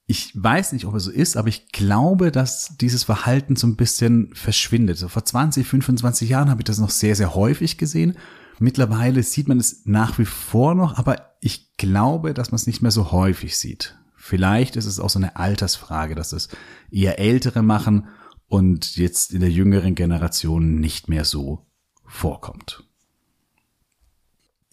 Ich 0.08 0.32
weiß 0.36 0.74
nicht, 0.74 0.86
ob 0.86 0.94
es 0.96 1.04
so 1.04 1.12
ist, 1.12 1.36
aber 1.36 1.48
ich 1.48 1.72
glaube, 1.72 2.32
dass 2.32 2.78
dieses 2.78 3.04
Verhalten 3.04 3.56
so 3.56 3.66
ein 3.66 3.76
bisschen 3.76 4.34
verschwindet. 4.36 5.00
So 5.00 5.08
vor 5.08 5.26
20, 5.26 5.68
25 5.68 6.30
Jahren 6.30 6.50
habe 6.50 6.62
ich 6.62 6.66
das 6.66 6.78
noch 6.78 6.92
sehr, 6.92 7.16
sehr 7.16 7.34
häufig 7.34 7.78
gesehen. 7.78 8.16
Mittlerweile 8.60 9.24
sieht 9.24 9.48
man 9.48 9.60
es 9.60 9.86
nach 9.86 10.18
wie 10.20 10.26
vor 10.26 10.76
noch, 10.76 10.98
aber 10.98 11.36
ich 11.42 11.76
glaube, 11.78 12.34
dass 12.34 12.52
man 12.52 12.58
es 12.58 12.68
nicht 12.68 12.82
mehr 12.82 12.92
so 12.92 13.12
häufig 13.12 13.58
sieht. 13.58 13.96
Vielleicht 14.28 14.76
ist 14.76 14.88
es 14.88 15.00
auch 15.00 15.12
so 15.12 15.20
eine 15.20 15.36
Altersfrage, 15.36 16.16
dass 16.16 16.34
es 16.34 16.50
eher 16.90 17.20
Ältere 17.20 17.62
machen 17.62 18.08
und 18.48 18.96
jetzt 18.96 19.32
in 19.32 19.40
der 19.40 19.52
jüngeren 19.52 19.94
Generation 19.94 20.80
nicht 20.80 21.08
mehr 21.10 21.26
so 21.26 21.68
vorkommt. 22.08 22.84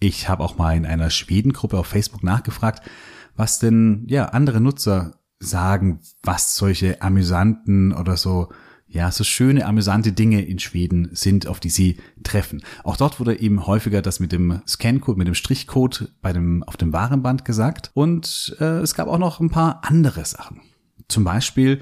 Ich 0.00 0.26
habe 0.30 0.42
auch 0.42 0.56
mal 0.56 0.74
in 0.74 0.86
einer 0.86 1.10
Schwedengruppe 1.10 1.76
auf 1.76 1.86
Facebook 1.86 2.22
nachgefragt, 2.22 2.88
was 3.36 3.58
denn 3.58 4.06
ja 4.08 4.30
andere 4.30 4.58
Nutzer 4.62 5.20
sagen, 5.38 6.00
was 6.22 6.54
solche 6.54 7.02
amüsanten 7.02 7.92
oder 7.92 8.16
so 8.16 8.48
ja, 8.92 9.10
so 9.10 9.24
schöne, 9.24 9.64
amüsante 9.64 10.12
Dinge 10.12 10.42
in 10.42 10.58
Schweden 10.58 11.08
sind, 11.12 11.46
auf 11.46 11.60
die 11.60 11.70
sie 11.70 11.96
treffen. 12.22 12.62
Auch 12.84 12.98
dort 12.98 13.18
wurde 13.18 13.40
eben 13.40 13.66
häufiger 13.66 14.02
das 14.02 14.20
mit 14.20 14.32
dem 14.32 14.60
Scancode, 14.68 15.16
mit 15.16 15.26
dem 15.26 15.34
Strichcode 15.34 16.12
bei 16.20 16.34
dem, 16.34 16.62
auf 16.64 16.76
dem 16.76 16.92
Warenband 16.92 17.46
gesagt. 17.46 17.90
Und 17.94 18.54
äh, 18.60 18.80
es 18.80 18.94
gab 18.94 19.08
auch 19.08 19.18
noch 19.18 19.40
ein 19.40 19.50
paar 19.50 19.80
andere 19.84 20.26
Sachen. 20.26 20.60
Zum 21.08 21.24
Beispiel, 21.24 21.80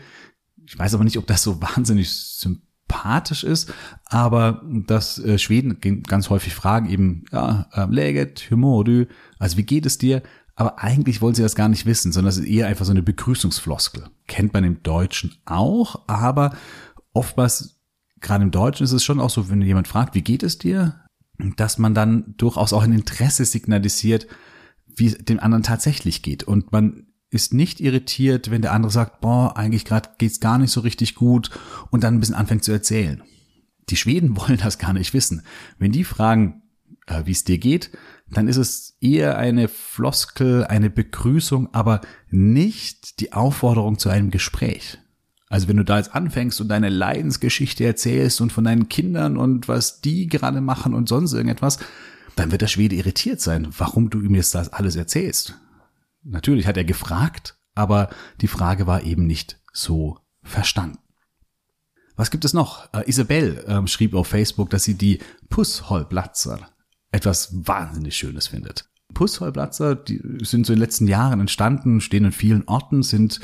ich 0.65 0.79
weiß 0.79 0.95
aber 0.95 1.03
nicht, 1.03 1.19
ob 1.19 1.27
das 1.27 1.43
so 1.43 1.61
wahnsinnig 1.61 2.13
sympathisch 2.13 3.43
ist, 3.43 3.73
aber 4.05 4.63
dass 4.87 5.19
äh, 5.19 5.37
Schweden 5.39 5.81
ganz 6.05 6.31
häufig 6.31 6.55
fragen 6.55 6.89
eben, 6.89 7.25
ja, 7.33 7.67
äh, 7.73 7.87
läget, 7.87 8.47
du? 8.51 9.07
Also 9.41 9.57
wie 9.57 9.65
geht 9.65 9.85
es 9.85 9.99
dir? 9.99 10.23
Aber 10.61 10.79
eigentlich 10.79 11.23
wollen 11.23 11.35
sie 11.35 11.43
das 11.43 11.55
gar 11.55 11.71
nicht 11.71 11.87
wissen, 11.87 12.13
sondern 12.13 12.29
es 12.29 12.37
ist 12.37 12.45
eher 12.45 12.67
einfach 12.67 12.85
so 12.85 12.91
eine 12.91 13.03
Begrüßungsfloskel. 13.03 14.11
Kennt 14.27 14.53
man 14.53 14.63
im 14.63 14.83
Deutschen 14.83 15.35
auch, 15.47 16.03
aber 16.07 16.55
oftmals, 17.13 17.81
gerade 18.21 18.45
im 18.45 18.51
Deutschen 18.51 18.85
ist 18.85 18.93
es 18.93 19.05
schon 19.05 19.21
auch 19.21 19.31
so, 19.31 19.49
wenn 19.49 19.63
jemand 19.63 19.89
fragt, 19.89 20.15
wie 20.15 20.23
geht 20.23 20.43
es 20.43 20.59
dir, 20.59 21.01
dass 21.57 21.79
man 21.79 21.95
dann 21.95 22.35
durchaus 22.37 22.73
auch 22.73 22.83
ein 22.83 22.93
Interesse 22.93 23.45
signalisiert, 23.45 24.27
wie 24.87 25.07
es 25.07 25.19
dem 25.19 25.41
anderen 25.41 25.63
tatsächlich 25.63 26.23
geht. 26.23 26.45
Und 26.45 26.73
man 26.73 27.07
ist 27.31 27.55
nicht 27.55 27.81
irritiert, 27.81 28.51
wenn 28.51 28.63
der 28.63 28.73
andere 28.73 28.93
sagt, 28.93 29.21
boah, 29.21 29.57
eigentlich 29.57 29.85
gerade 29.85 30.11
geht's 30.19 30.41
gar 30.41 30.59
nicht 30.59 30.73
so 30.73 30.81
richtig 30.81 31.15
gut 31.15 31.51
und 31.91 32.03
dann 32.03 32.15
ein 32.15 32.21
bisschen 32.21 32.35
anfängt 32.35 32.65
zu 32.65 32.73
erzählen. 32.73 33.23
Die 33.89 33.97
Schweden 33.97 34.37
wollen 34.41 34.59
das 34.59 34.79
gar 34.79 34.93
nicht 34.93 35.15
wissen. 35.15 35.43
Wenn 35.79 35.93
die 35.93 36.05
fragen, 36.05 36.63
äh, 37.07 37.23
wie 37.25 37.33
es 37.33 37.45
dir 37.45 37.59
geht, 37.59 37.91
dann 38.29 38.49
ist 38.49 38.57
es 38.57 38.97
eher 39.01 39.39
eine 39.39 39.69
Floskel, 39.69 40.65
eine 40.65 40.91
Begrüßung, 40.91 41.73
aber 41.75 42.01
nicht 42.31 43.21
die 43.21 43.33
Aufforderung 43.33 43.99
zu 43.99 44.09
einem 44.09 44.31
Gespräch. 44.31 44.99
Also 45.51 45.67
wenn 45.67 45.77
du 45.77 45.85
da 45.85 45.99
jetzt 45.99 46.15
anfängst 46.15 46.61
und 46.61 46.69
deine 46.69 46.89
Leidensgeschichte 46.89 47.85
erzählst 47.85 48.41
und 48.41 48.53
von 48.53 48.65
deinen 48.65 48.89
Kindern 48.89 49.37
und 49.37 49.67
was 49.67 50.01
die 50.01 50.29
gerade 50.29 50.61
machen 50.61 50.95
und 50.95 51.09
sonst 51.09 51.33
irgendetwas, 51.33 51.81
dann 52.37 52.53
wird 52.53 52.63
der 52.63 52.69
Schwede 52.69 52.95
irritiert 52.95 53.41
sein, 53.41 53.69
warum 53.77 54.11
du 54.11 54.21
ihm 54.21 54.37
jetzt 54.37 54.55
das 54.55 54.73
alles 54.73 54.95
erzählst. 54.95 55.59
Natürlich 56.23 56.69
hat 56.69 56.77
er 56.77 56.85
gefragt, 56.85 57.59
aber 57.75 58.11
die 58.41 58.47
Frage 58.47 58.87
war 58.87 59.03
eben 59.03 59.27
nicht 59.27 59.61
so 59.73 60.19
verstanden. 60.45 60.99
Was 62.15 62.31
gibt 62.31 62.45
es 62.45 62.55
noch? 62.55 62.93
Äh, 62.93 63.09
Isabel 63.09 63.65
äh, 63.67 63.87
schrieb 63.89 64.15
auf 64.15 64.29
Facebook, 64.29 64.71
dass 64.71 64.85
sie 64.85 64.95
die 64.95 65.19
Pussholblatzer 65.49 66.61
etwas 67.11 67.67
wahnsinnig 67.67 68.17
Schönes 68.17 68.47
findet. 68.47 68.89
Pussholblatzer, 69.15 69.97
die 69.97 70.21
sind 70.43 70.65
so 70.65 70.73
in 70.73 70.77
den 70.77 70.83
letzten 70.83 71.09
Jahren 71.09 71.41
entstanden, 71.41 72.01
stehen 72.01 72.27
in 72.27 72.33
vielen 72.33 72.69
Orten, 72.69 73.03
sind 73.03 73.41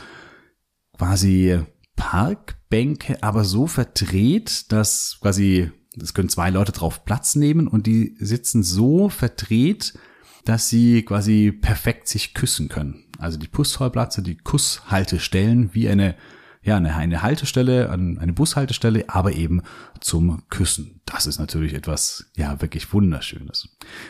quasi 0.97 1.61
Parkbänke 1.97 3.23
aber 3.23 3.45
so 3.45 3.67
verdreht, 3.67 4.71
dass 4.71 5.19
quasi, 5.21 5.71
es 6.01 6.15
können 6.15 6.29
zwei 6.29 6.51
Leute 6.51 6.73
drauf 6.73 7.05
Platz 7.05 7.35
nehmen 7.35 7.67
und 7.67 7.87
die 7.87 8.15
sitzen 8.19 8.63
so 8.63 9.09
verdreht, 9.09 9.99
dass 10.45 10.69
sie 10.69 11.03
quasi 11.03 11.51
perfekt 11.53 12.07
sich 12.07 12.33
küssen 12.35 12.69
können. 12.69 13.05
Also 13.19 13.39
die 13.39 13.49
Pussvollplatze, 13.49 14.23
die 14.23 14.37
Kusshaltestellen 14.37 15.75
wie 15.75 15.89
eine, 15.89 16.15
ja, 16.63 16.77
eine, 16.77 16.95
eine 16.95 17.23
Haltestelle, 17.23 17.91
eine 17.91 18.33
Bushaltestelle, 18.33 19.09
aber 19.09 19.33
eben 19.33 19.63
zum 20.01 20.43
Küssen. 20.49 21.01
Das 21.05 21.27
ist 21.27 21.39
natürlich 21.39 21.75
etwas, 21.75 22.31
ja, 22.37 22.61
wirklich 22.61 22.93
Wunderschönes. 22.93 23.69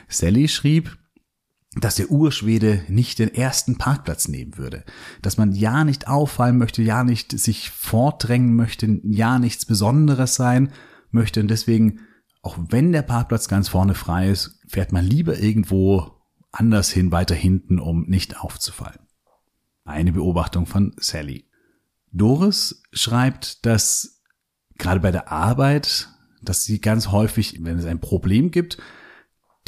Sally 0.08 0.48
schrieb, 0.48 0.96
dass 1.80 1.96
der 1.96 2.10
Urschwede 2.10 2.82
nicht 2.88 3.18
den 3.18 3.34
ersten 3.34 3.76
Parkplatz 3.76 4.28
nehmen 4.28 4.56
würde, 4.56 4.84
dass 5.22 5.36
man 5.36 5.52
ja 5.52 5.84
nicht 5.84 6.08
auffallen 6.08 6.58
möchte, 6.58 6.82
ja 6.82 7.04
nicht 7.04 7.38
sich 7.38 7.70
vordrängen 7.70 8.54
möchte, 8.54 9.00
ja 9.04 9.38
nichts 9.38 9.66
Besonderes 9.66 10.34
sein 10.34 10.72
möchte 11.10 11.40
und 11.40 11.48
deswegen, 11.48 12.00
auch 12.42 12.56
wenn 12.70 12.92
der 12.92 13.02
Parkplatz 13.02 13.48
ganz 13.48 13.68
vorne 13.68 13.94
frei 13.94 14.30
ist, 14.30 14.60
fährt 14.66 14.92
man 14.92 15.04
lieber 15.04 15.38
irgendwo 15.38 16.12
anders 16.50 16.90
hin, 16.90 17.12
weiter 17.12 17.34
hinten, 17.34 17.78
um 17.78 18.06
nicht 18.06 18.40
aufzufallen. 18.40 19.00
Eine 19.84 20.12
Beobachtung 20.12 20.66
von 20.66 20.94
Sally. 20.98 21.44
Doris 22.12 22.82
schreibt, 22.92 23.66
dass 23.66 24.22
gerade 24.78 25.00
bei 25.00 25.10
der 25.10 25.30
Arbeit, 25.30 26.08
dass 26.42 26.64
sie 26.64 26.80
ganz 26.80 27.08
häufig, 27.08 27.58
wenn 27.62 27.78
es 27.78 27.84
ein 27.84 28.00
Problem 28.00 28.50
gibt, 28.50 28.78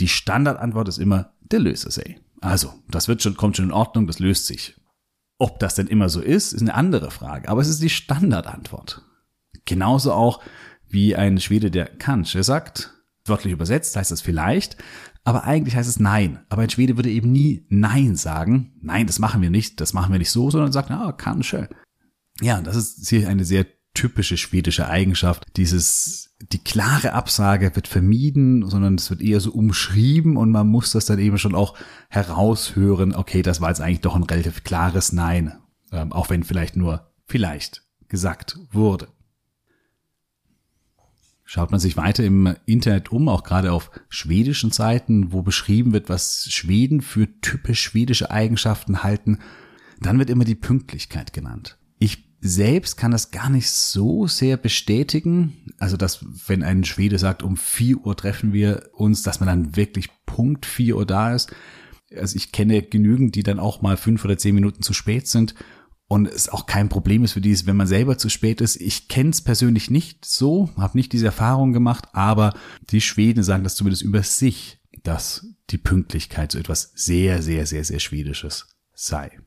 die 0.00 0.08
Standardantwort 0.08 0.88
ist 0.88 0.98
immer, 0.98 1.32
der 1.50 1.60
löst 1.60 1.86
es, 1.86 1.98
ey. 1.98 2.20
Also, 2.40 2.72
das 2.88 3.08
wird 3.08 3.22
schon, 3.22 3.36
kommt 3.36 3.56
schon 3.56 3.66
in 3.66 3.72
Ordnung, 3.72 4.06
das 4.06 4.18
löst 4.18 4.46
sich. 4.46 4.76
Ob 5.38 5.58
das 5.60 5.74
denn 5.74 5.86
immer 5.86 6.08
so 6.08 6.20
ist, 6.20 6.52
ist 6.52 6.62
eine 6.62 6.74
andere 6.74 7.10
Frage, 7.10 7.48
aber 7.48 7.60
es 7.60 7.68
ist 7.68 7.82
die 7.82 7.90
Standardantwort. 7.90 9.02
Genauso 9.64 10.12
auch 10.12 10.40
wie 10.88 11.14
ein 11.14 11.40
Schwede, 11.40 11.70
der 11.70 11.86
Kansch. 11.86 12.34
Er 12.34 12.44
sagt, 12.44 12.92
wörtlich 13.26 13.52
übersetzt 13.52 13.94
heißt 13.96 14.10
das 14.10 14.20
vielleicht, 14.20 14.76
aber 15.24 15.44
eigentlich 15.44 15.76
heißt 15.76 15.88
es 15.88 16.00
nein. 16.00 16.44
Aber 16.48 16.62
ein 16.62 16.70
Schwede 16.70 16.96
würde 16.96 17.10
eben 17.10 17.30
nie 17.30 17.66
nein 17.68 18.16
sagen. 18.16 18.72
Nein, 18.80 19.06
das 19.06 19.18
machen 19.18 19.42
wir 19.42 19.50
nicht, 19.50 19.80
das 19.80 19.92
machen 19.92 20.12
wir 20.12 20.18
nicht 20.18 20.30
so, 20.30 20.50
sondern 20.50 20.72
sagt, 20.72 20.90
ah, 20.90 21.12
Kanche. 21.12 21.68
Ja, 22.40 22.60
das 22.60 22.76
ist 22.76 23.08
hier 23.08 23.28
eine 23.28 23.44
sehr 23.44 23.66
typische 23.94 24.36
schwedische 24.36 24.88
Eigenschaft. 24.88 25.44
Dieses, 25.56 26.27
die 26.40 26.58
klare 26.58 27.14
Absage 27.14 27.74
wird 27.74 27.88
vermieden, 27.88 28.68
sondern 28.68 28.94
es 28.94 29.10
wird 29.10 29.20
eher 29.20 29.40
so 29.40 29.52
umschrieben 29.52 30.36
und 30.36 30.50
man 30.50 30.68
muss 30.68 30.92
das 30.92 31.06
dann 31.06 31.18
eben 31.18 31.38
schon 31.38 31.54
auch 31.54 31.76
heraushören. 32.08 33.14
Okay, 33.14 33.42
das 33.42 33.60
war 33.60 33.70
jetzt 33.70 33.80
eigentlich 33.80 34.02
doch 34.02 34.14
ein 34.14 34.22
relativ 34.22 34.62
klares 34.62 35.12
Nein. 35.12 35.58
Ähm, 35.90 36.12
auch 36.12 36.30
wenn 36.30 36.44
vielleicht 36.44 36.76
nur 36.76 37.10
vielleicht 37.26 37.82
gesagt 38.08 38.58
wurde. 38.70 39.08
Schaut 41.44 41.70
man 41.70 41.80
sich 41.80 41.96
weiter 41.96 42.24
im 42.24 42.54
Internet 42.66 43.10
um, 43.10 43.28
auch 43.28 43.42
gerade 43.42 43.72
auf 43.72 43.90
schwedischen 44.10 44.70
Seiten, 44.70 45.32
wo 45.32 45.42
beschrieben 45.42 45.92
wird, 45.92 46.10
was 46.10 46.46
Schweden 46.52 47.00
für 47.00 47.40
typisch 47.40 47.82
schwedische 47.82 48.30
Eigenschaften 48.30 49.02
halten, 49.02 49.38
dann 49.98 50.18
wird 50.18 50.28
immer 50.30 50.44
die 50.44 50.54
Pünktlichkeit 50.54 51.32
genannt. 51.32 51.78
Selbst 52.40 52.96
kann 52.96 53.10
das 53.10 53.30
gar 53.30 53.50
nicht 53.50 53.70
so 53.70 54.26
sehr 54.26 54.56
bestätigen. 54.56 55.72
Also, 55.78 55.96
dass 55.96 56.24
wenn 56.46 56.62
ein 56.62 56.84
Schwede 56.84 57.18
sagt, 57.18 57.42
um 57.42 57.56
vier 57.56 57.98
Uhr 57.98 58.16
treffen 58.16 58.52
wir 58.52 58.90
uns, 58.92 59.22
dass 59.22 59.40
man 59.40 59.48
dann 59.48 59.76
wirklich 59.76 60.08
Punkt 60.26 60.66
vier 60.66 60.96
Uhr 60.96 61.06
da 61.06 61.34
ist. 61.34 61.52
Also 62.16 62.36
ich 62.36 62.52
kenne 62.52 62.82
genügend, 62.82 63.34
die 63.34 63.42
dann 63.42 63.58
auch 63.58 63.82
mal 63.82 63.96
fünf 63.96 64.24
oder 64.24 64.38
zehn 64.38 64.54
Minuten 64.54 64.82
zu 64.82 64.92
spät 64.94 65.26
sind 65.26 65.54
und 66.08 66.26
es 66.26 66.48
auch 66.48 66.66
kein 66.66 66.88
Problem 66.88 67.22
ist 67.22 67.32
für 67.32 67.42
die, 67.42 67.66
wenn 67.66 67.76
man 67.76 67.86
selber 67.86 68.16
zu 68.16 68.30
spät 68.30 68.62
ist. 68.62 68.76
Ich 68.76 69.08
kenne 69.08 69.30
es 69.30 69.42
persönlich 69.42 69.90
nicht 69.90 70.24
so, 70.24 70.70
habe 70.76 70.96
nicht 70.96 71.12
diese 71.12 71.26
Erfahrung 71.26 71.72
gemacht, 71.72 72.06
aber 72.12 72.54
die 72.90 73.02
Schweden 73.02 73.42
sagen 73.42 73.62
das 73.62 73.74
zumindest 73.74 74.02
über 74.02 74.22
sich, 74.22 74.80
dass 75.02 75.46
die 75.70 75.78
Pünktlichkeit 75.78 76.52
so 76.52 76.58
etwas 76.58 76.92
sehr, 76.94 77.42
sehr, 77.42 77.66
sehr, 77.66 77.84
sehr 77.84 78.00
Schwedisches 78.00 78.68
sei. 78.94 79.38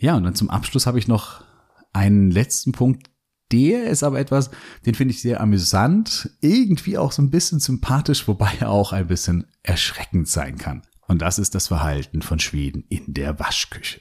Ja, 0.00 0.16
und 0.16 0.24
dann 0.24 0.34
zum 0.34 0.48
Abschluss 0.48 0.86
habe 0.86 0.98
ich 0.98 1.08
noch 1.08 1.44
einen 1.92 2.30
letzten 2.30 2.72
Punkt. 2.72 3.10
Der 3.52 3.84
ist 3.84 4.02
aber 4.02 4.18
etwas, 4.18 4.50
den 4.86 4.94
finde 4.94 5.12
ich 5.12 5.20
sehr 5.20 5.40
amüsant, 5.40 6.30
irgendwie 6.40 6.96
auch 6.96 7.12
so 7.12 7.20
ein 7.20 7.30
bisschen 7.30 7.60
sympathisch, 7.60 8.26
wobei 8.26 8.50
er 8.60 8.70
auch 8.70 8.92
ein 8.92 9.08
bisschen 9.08 9.46
erschreckend 9.62 10.28
sein 10.28 10.56
kann. 10.56 10.82
Und 11.06 11.20
das 11.20 11.38
ist 11.38 11.54
das 11.54 11.68
Verhalten 11.68 12.22
von 12.22 12.38
Schweden 12.38 12.84
in 12.88 13.12
der 13.12 13.38
Waschküche. 13.38 14.00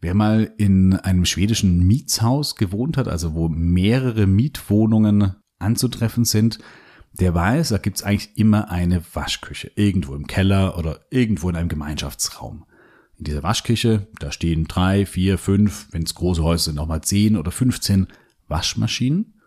Wer 0.00 0.14
mal 0.14 0.52
in 0.58 0.94
einem 0.94 1.24
schwedischen 1.24 1.86
Mietshaus 1.86 2.56
gewohnt 2.56 2.98
hat, 2.98 3.08
also 3.08 3.34
wo 3.34 3.48
mehrere 3.48 4.26
Mietwohnungen 4.26 5.36
anzutreffen 5.58 6.26
sind, 6.26 6.58
der 7.12 7.32
weiß, 7.32 7.70
da 7.70 7.78
gibt's 7.78 8.02
eigentlich 8.02 8.36
immer 8.36 8.70
eine 8.70 9.02
Waschküche. 9.14 9.70
Irgendwo 9.76 10.14
im 10.14 10.26
Keller 10.26 10.76
oder 10.76 11.00
irgendwo 11.10 11.48
in 11.48 11.56
einem 11.56 11.70
Gemeinschaftsraum. 11.70 12.66
In 13.18 13.24
dieser 13.24 13.42
Waschküche, 13.42 14.08
da 14.18 14.30
stehen 14.30 14.64
drei, 14.64 15.06
vier, 15.06 15.38
fünf, 15.38 15.88
wenn 15.92 16.02
es 16.02 16.14
große 16.14 16.42
Häuser 16.42 16.64
sind, 16.64 16.78
auch 16.78 16.86
mal 16.86 17.02
zehn 17.02 17.36
oder 17.36 17.50
15 17.50 18.08
Waschmaschinen. 18.48 19.40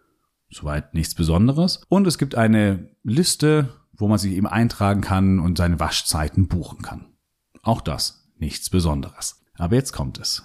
Soweit 0.50 0.96
nichts 0.96 1.14
Besonderes. 1.14 1.82
Und 1.90 2.08
es 2.08 2.18
gibt 2.18 2.34
eine 2.34 2.90
Liste, 3.04 3.70
wo 3.94 4.08
man 4.08 4.18
sich 4.18 4.34
eben 4.34 4.48
eintragen 4.48 5.02
kann 5.02 5.40
und 5.40 5.58
seine 5.58 5.80
Waschzeiten 5.80 6.48
buchen 6.48 6.82
kann. 6.82 7.14
Auch 7.62 7.82
das 7.82 8.32
nichts 8.38 8.70
Besonderes. 8.70 9.44
Aber 9.56 9.76
jetzt 9.76 9.92
kommt 9.92 10.18
es. 10.18 10.44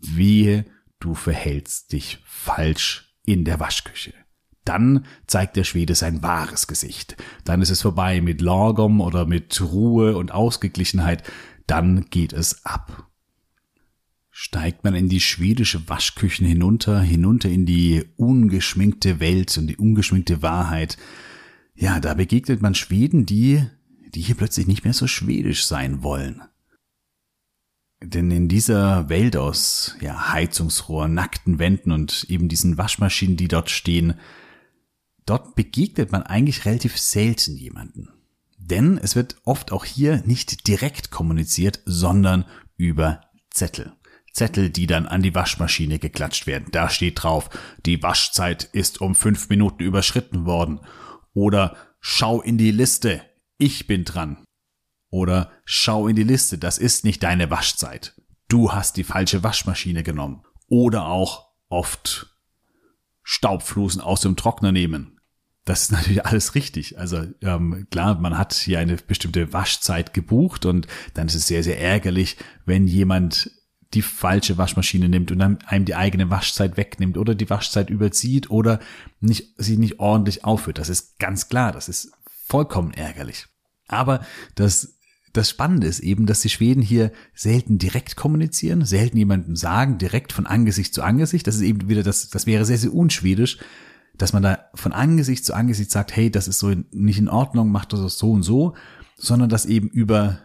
Wehe, 0.00 0.64
du 1.00 1.14
verhältst 1.14 1.92
dich 1.92 2.22
falsch 2.24 3.16
in 3.24 3.44
der 3.44 3.60
Waschküche. 3.60 4.14
Dann 4.64 5.06
zeigt 5.26 5.56
der 5.56 5.64
Schwede 5.64 5.94
sein 5.94 6.22
wahres 6.22 6.66
Gesicht. 6.66 7.16
Dann 7.44 7.62
ist 7.62 7.70
es 7.70 7.82
vorbei 7.82 8.20
mit 8.20 8.40
Lagom 8.40 9.00
oder 9.00 9.26
mit 9.26 9.60
Ruhe 9.60 10.16
und 10.16 10.30
Ausgeglichenheit. 10.30 11.22
Dann 11.68 12.06
geht 12.08 12.32
es 12.32 12.64
ab. 12.64 13.08
Steigt 14.30 14.84
man 14.84 14.94
in 14.94 15.08
die 15.08 15.20
schwedische 15.20 15.86
Waschküchen 15.88 16.46
hinunter, 16.46 17.00
hinunter 17.00 17.50
in 17.50 17.66
die 17.66 18.04
ungeschminkte 18.16 19.20
Welt 19.20 19.56
und 19.58 19.66
die 19.66 19.76
ungeschminkte 19.76 20.42
Wahrheit. 20.42 20.96
Ja, 21.74 22.00
da 22.00 22.14
begegnet 22.14 22.62
man 22.62 22.74
Schweden, 22.74 23.26
die, 23.26 23.62
die 24.14 24.22
hier 24.22 24.34
plötzlich 24.34 24.66
nicht 24.66 24.84
mehr 24.84 24.94
so 24.94 25.06
schwedisch 25.06 25.66
sein 25.66 26.02
wollen. 26.02 26.40
Denn 28.00 28.30
in 28.30 28.48
dieser 28.48 29.10
Welt 29.10 29.36
aus 29.36 29.96
ja, 30.00 30.32
Heizungsrohr, 30.32 31.06
nackten 31.06 31.58
Wänden 31.58 31.92
und 31.92 32.24
eben 32.30 32.48
diesen 32.48 32.78
Waschmaschinen, 32.78 33.36
die 33.36 33.48
dort 33.48 33.68
stehen, 33.68 34.14
dort 35.26 35.54
begegnet 35.54 36.12
man 36.12 36.22
eigentlich 36.22 36.64
relativ 36.64 36.96
selten 36.96 37.56
jemanden. 37.56 38.08
Denn 38.70 38.98
es 38.98 39.16
wird 39.16 39.36
oft 39.44 39.72
auch 39.72 39.84
hier 39.84 40.22
nicht 40.26 40.66
direkt 40.66 41.10
kommuniziert, 41.10 41.80
sondern 41.86 42.44
über 42.76 43.22
Zettel. 43.50 43.94
Zettel, 44.32 44.70
die 44.70 44.86
dann 44.86 45.06
an 45.06 45.22
die 45.22 45.34
Waschmaschine 45.34 45.98
geklatscht 45.98 46.46
werden. 46.46 46.68
Da 46.70 46.90
steht 46.90 47.22
drauf, 47.22 47.48
die 47.86 48.02
Waschzeit 48.02 48.64
ist 48.64 49.00
um 49.00 49.14
fünf 49.14 49.48
Minuten 49.48 49.82
überschritten 49.82 50.44
worden. 50.44 50.80
Oder 51.32 51.76
schau 52.00 52.42
in 52.42 52.58
die 52.58 52.70
Liste, 52.70 53.22
ich 53.56 53.86
bin 53.86 54.04
dran. 54.04 54.44
Oder 55.10 55.50
schau 55.64 56.06
in 56.06 56.14
die 56.14 56.22
Liste, 56.22 56.58
das 56.58 56.76
ist 56.78 57.04
nicht 57.04 57.22
deine 57.22 57.50
Waschzeit. 57.50 58.20
Du 58.48 58.72
hast 58.72 58.96
die 58.96 59.04
falsche 59.04 59.42
Waschmaschine 59.42 60.02
genommen. 60.02 60.44
Oder 60.66 61.06
auch 61.06 61.48
oft 61.68 62.36
Staubflusen 63.22 64.02
aus 64.02 64.20
dem 64.20 64.36
Trockner 64.36 64.72
nehmen. 64.72 65.17
Das 65.68 65.82
ist 65.82 65.92
natürlich 65.92 66.24
alles 66.24 66.54
richtig. 66.54 66.98
Also 66.98 67.26
ähm, 67.42 67.86
klar, 67.90 68.18
man 68.18 68.38
hat 68.38 68.54
hier 68.54 68.78
eine 68.78 68.96
bestimmte 68.96 69.52
Waschzeit 69.52 70.14
gebucht 70.14 70.64
und 70.64 70.86
dann 71.12 71.26
ist 71.26 71.34
es 71.34 71.46
sehr, 71.46 71.62
sehr 71.62 71.78
ärgerlich, 71.78 72.38
wenn 72.64 72.86
jemand 72.86 73.50
die 73.92 74.00
falsche 74.00 74.56
Waschmaschine 74.56 75.10
nimmt 75.10 75.30
und 75.30 75.38
dann 75.40 75.58
einem 75.66 75.84
die 75.84 75.94
eigene 75.94 76.30
Waschzeit 76.30 76.78
wegnimmt 76.78 77.18
oder 77.18 77.34
die 77.34 77.50
Waschzeit 77.50 77.90
überzieht 77.90 78.50
oder 78.50 78.80
nicht, 79.20 79.54
sie 79.58 79.76
nicht 79.76 80.00
ordentlich 80.00 80.42
aufhört. 80.42 80.78
Das 80.78 80.88
ist 80.88 81.18
ganz 81.18 81.50
klar. 81.50 81.72
Das 81.72 81.90
ist 81.90 82.12
vollkommen 82.46 82.94
ärgerlich. 82.94 83.46
Aber 83.88 84.24
das 84.54 84.94
das 85.34 85.50
Spannende 85.50 85.86
ist 85.86 86.00
eben, 86.00 86.24
dass 86.24 86.40
die 86.40 86.48
Schweden 86.48 86.80
hier 86.80 87.12
selten 87.34 87.76
direkt 87.76 88.16
kommunizieren, 88.16 88.86
selten 88.86 89.18
jemandem 89.18 89.54
sagen, 89.54 89.98
direkt 89.98 90.32
von 90.32 90.46
Angesicht 90.46 90.94
zu 90.94 91.02
Angesicht. 91.02 91.46
Das 91.46 91.56
ist 91.56 91.60
eben 91.60 91.90
wieder 91.90 92.02
das, 92.02 92.30
das 92.30 92.46
wäre 92.46 92.64
sehr, 92.64 92.78
sehr 92.78 92.94
unschwedisch, 92.94 93.58
dass 94.18 94.32
man 94.32 94.42
da 94.42 94.58
von 94.74 94.92
Angesicht 94.92 95.44
zu 95.44 95.54
Angesicht 95.54 95.90
sagt, 95.90 96.14
hey, 96.14 96.30
das 96.30 96.48
ist 96.48 96.58
so 96.58 96.72
nicht 96.90 97.18
in 97.18 97.28
Ordnung, 97.28 97.70
macht 97.70 97.92
das 97.92 98.18
so 98.18 98.32
und 98.32 98.42
so, 98.42 98.74
sondern 99.16 99.48
dass 99.48 99.66
eben 99.66 99.88
über 99.88 100.40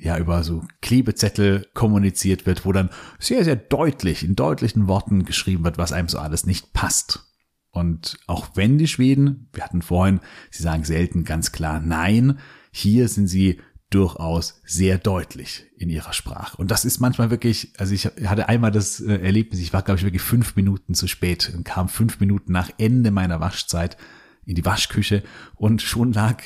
ja, 0.00 0.16
über 0.16 0.44
so 0.44 0.64
Klebezettel 0.80 1.66
kommuniziert 1.74 2.46
wird, 2.46 2.64
wo 2.64 2.72
dann 2.72 2.90
sehr, 3.18 3.44
sehr 3.44 3.56
deutlich, 3.56 4.22
in 4.22 4.36
deutlichen 4.36 4.86
Worten 4.86 5.24
geschrieben 5.24 5.64
wird, 5.64 5.76
was 5.76 5.92
einem 5.92 6.08
so 6.08 6.18
alles 6.18 6.46
nicht 6.46 6.72
passt. 6.72 7.24
Und 7.70 8.18
auch 8.26 8.50
wenn 8.54 8.78
die 8.78 8.88
Schweden, 8.88 9.48
wir 9.52 9.64
hatten 9.64 9.82
vorhin, 9.82 10.20
sie 10.50 10.62
sagen 10.62 10.84
selten 10.84 11.24
ganz 11.24 11.52
klar 11.52 11.80
Nein, 11.80 12.38
hier 12.70 13.08
sind 13.08 13.26
sie 13.26 13.60
durchaus 13.90 14.60
sehr 14.64 14.98
deutlich 14.98 15.66
in 15.76 15.88
ihrer 15.88 16.12
Sprache. 16.12 16.56
Und 16.58 16.70
das 16.70 16.84
ist 16.84 17.00
manchmal 17.00 17.30
wirklich, 17.30 17.72
also 17.78 17.94
ich 17.94 18.06
hatte 18.06 18.48
einmal 18.48 18.70
das 18.70 19.00
äh, 19.00 19.18
Erlebnis, 19.20 19.60
ich 19.60 19.72
war, 19.72 19.82
glaube 19.82 19.98
ich, 19.98 20.04
wirklich 20.04 20.22
fünf 20.22 20.56
Minuten 20.56 20.94
zu 20.94 21.06
spät 21.06 21.52
und 21.54 21.64
kam 21.64 21.88
fünf 21.88 22.20
Minuten 22.20 22.52
nach 22.52 22.70
Ende 22.76 23.10
meiner 23.10 23.40
Waschzeit 23.40 23.96
in 24.44 24.54
die 24.54 24.64
Waschküche 24.64 25.22
und 25.56 25.82
schon 25.82 26.12
lag 26.12 26.42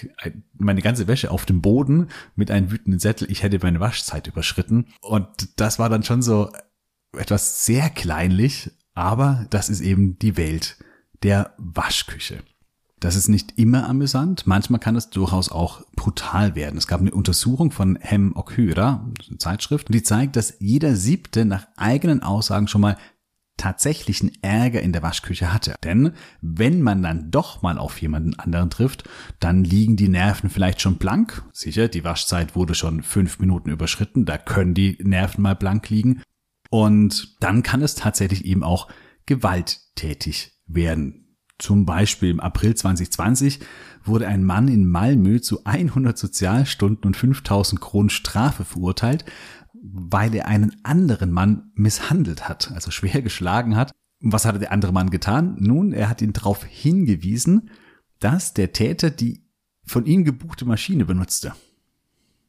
meine 0.59 0.83
ganze 0.83 1.07
Wäsche 1.07 1.31
auf 1.31 1.47
dem 1.47 1.63
Boden 1.63 2.09
mit 2.35 2.51
einem 2.51 2.71
wütenden 2.71 2.99
Sättel, 2.99 3.31
ich 3.31 3.43
hätte 3.45 3.61
meine 3.63 3.81
Waschzeit 3.81 4.27
überschritten. 4.27 4.87
Und 5.01 5.61
das 5.61 5.79
war 5.79 5.89
dann 5.89 6.03
schon 6.03 6.21
so 6.21 6.51
etwas 7.17 7.65
sehr 7.65 7.91
kleinlich, 7.91 8.71
aber 8.95 9.47
das 9.51 9.69
ist 9.69 9.81
eben 9.81 10.19
die 10.19 10.37
Welt 10.37 10.79
der 11.23 11.55
Waschküche. 11.59 12.43
Das 13.03 13.17
ist 13.17 13.27
nicht 13.27 13.59
immer 13.59 13.89
amüsant, 13.89 14.47
manchmal 14.47 14.79
kann 14.79 14.95
es 14.95 15.11
durchaus 15.11 15.51
auch 15.51 15.85
brutal 15.97 16.55
werden. 16.55 16.79
Es 16.79 16.87
gab 16.87 17.01
eine 17.01 17.11
Untersuchung 17.11 17.73
von 17.73 17.99
Hem 18.01 18.37
Okhyra, 18.37 19.11
eine 19.29 19.39
Zeitschrift, 19.39 19.93
die 19.93 20.05
zeigt, 20.05 20.37
dass 20.37 20.55
jeder 20.61 20.95
Siebte 20.95 21.45
nach 21.45 21.67
eigenen 21.77 22.23
Aussagen 22.23 22.69
schon 22.69 22.81
mal 22.81 22.97
tatsächlichen 23.57 24.31
Ärger 24.41 24.83
in 24.83 24.93
der 24.93 25.03
Waschküche 25.03 25.53
hatte. 25.53 25.75
Denn 25.83 26.13
wenn 26.43 26.81
man 26.81 27.03
dann 27.03 27.33
doch 27.33 27.61
mal 27.61 27.77
auf 27.77 28.01
jemanden 28.01 28.39
anderen 28.39 28.71
trifft, 28.71 29.03
dann 29.41 29.65
liegen 29.65 29.97
die 29.97 30.09
Nerven 30.09 30.49
vielleicht 30.49 30.81
schon 30.81 30.99
blank. 30.99 31.43
Sicher, 31.53 31.89
die 31.89 32.05
Waschzeit 32.05 32.55
wurde 32.55 32.77
schon 32.77 33.03
fünf 33.03 33.41
Minuten 33.41 33.71
überschritten, 33.71 34.27
da 34.27 34.39
können 34.39 34.75
die 34.75 34.97
Nerven 35.03 35.43
mal 35.43 35.57
blank 35.57 35.91
liegen. 35.91 36.23
Und 36.71 37.43
dann 37.43 37.65
kann 37.65 37.83
es 37.83 37.97
tatsächlich 37.97 38.45
eben 38.45 38.63
auch 38.63 38.87
gewalttätig 39.27 40.53
werden. 40.69 41.22
Zum 41.63 41.87
Beispiel 41.87 42.31
im 42.31 42.41
April 42.41 42.75
2020 42.75 43.61
wurde 44.03 44.27
ein 44.27 44.43
Mann 44.43 44.67
in 44.67 44.85
Malmö 44.85 45.41
zu 45.41 45.65
100 45.65 46.19
Sozialstunden 46.19 47.05
und 47.07 47.17
5000 47.17 47.81
Kronen 47.81 48.11
Strafe 48.11 48.65
verurteilt, 48.65 49.25
weil 49.81 50.35
er 50.35 50.49
einen 50.49 50.75
anderen 50.83 51.31
Mann 51.31 51.71
misshandelt 51.77 52.49
hat, 52.49 52.73
also 52.73 52.91
schwer 52.91 53.23
geschlagen 53.23 53.77
hat. 53.77 53.93
Was 54.21 54.45
hatte 54.45 54.59
der 54.59 54.73
andere 54.73 54.93
Mann 54.93 55.11
getan? 55.11 55.55
Nun, 55.61 55.93
er 55.93 56.09
hat 56.09 56.21
ihn 56.21 56.33
darauf 56.33 56.65
hingewiesen, 56.65 57.71
dass 58.19 58.55
der 58.55 58.73
Täter 58.73 59.11
die 59.11 59.45
von 59.85 60.05
ihm 60.05 60.25
gebuchte 60.25 60.65
Maschine 60.65 61.05
benutzte. 61.05 61.53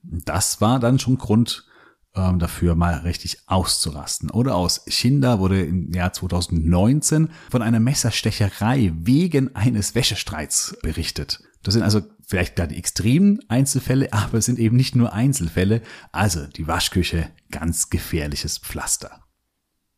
Das 0.01 0.59
war 0.59 0.79
dann 0.79 0.97
schon 0.97 1.19
Grund, 1.19 1.67
ähm, 2.15 2.39
dafür 2.39 2.75
mal 2.75 2.95
richtig 2.99 3.39
auszurasten. 3.47 4.29
Oder 4.29 4.55
aus 4.55 4.85
Chinda 4.87 5.39
wurde 5.39 5.63
im 5.63 5.91
Jahr 5.93 6.13
2019 6.13 7.29
von 7.49 7.61
einer 7.61 7.79
Messerstecherei 7.79 8.93
wegen 8.95 9.55
eines 9.55 9.95
Wäschestreits 9.95 10.77
berichtet. 10.81 11.41
Das 11.63 11.73
sind 11.73 11.83
also 11.83 12.01
vielleicht 12.27 12.59
da 12.59 12.67
die 12.67 12.77
extremen 12.77 13.39
Einzelfälle, 13.47 14.11
aber 14.11 14.37
es 14.37 14.45
sind 14.45 14.59
eben 14.59 14.75
nicht 14.75 14.95
nur 14.95 15.13
Einzelfälle. 15.13 15.81
Also 16.11 16.45
die 16.45 16.67
Waschküche, 16.67 17.29
ganz 17.51 17.89
gefährliches 17.89 18.57
Pflaster. 18.57 19.23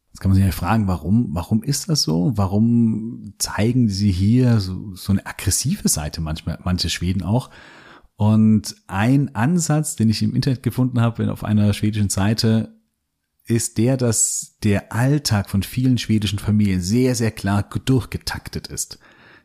Jetzt 0.10 0.22
kann 0.22 0.32
man 0.32 0.38
sich 0.38 0.46
ja 0.46 0.52
fragen, 0.54 0.88
warum, 0.88 1.28
warum 1.32 1.62
ist 1.62 1.90
das 1.90 2.04
so? 2.04 2.32
Warum 2.36 3.34
zeigen 3.38 3.90
sie 3.90 4.12
hier 4.12 4.62
so, 4.62 4.96
so 4.96 5.12
eine 5.12 5.26
aggressive 5.26 5.90
Seite 5.90 6.22
manchmal, 6.22 6.58
manche 6.64 6.90
Schweden 6.90 7.22
auch? 7.22 7.50
Und 8.18 8.76
ein 8.88 9.36
Ansatz, 9.36 9.96
den 9.96 10.10
ich 10.10 10.24
im 10.24 10.36
Internet 10.36 10.64
gefunden 10.64 11.02
habe, 11.02 11.32
auf 11.32 11.44
einer 11.44 11.74
schwedischen 11.74 12.10
Seite, 12.10 12.76
ist 13.46 13.78
der, 13.78 13.98
dass 13.98 14.58
der 14.64 14.92
Alltag 14.92 15.50
von 15.50 15.64
vielen 15.64 15.98
schwedischen 15.98 16.40
Familien 16.40 16.82
sehr, 16.82 17.14
sehr 17.16 17.32
klar 17.32 17.64
durchgetaktet 17.64 18.68
ist, 18.68 19.00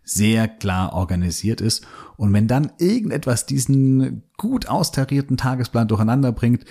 sehr 0.05 0.49
klar 0.49 0.95
organisiert 0.95 1.61
ist. 1.61 1.87
Und 2.17 2.33
wenn 2.33 2.49
dann 2.49 2.73
irgendetwas 2.79 3.45
diesen 3.45 4.23
gut 4.39 4.67
austarierten 4.67 5.37
Tagesplan 5.37 5.89
durcheinander 5.89 6.33
bringt, 6.33 6.65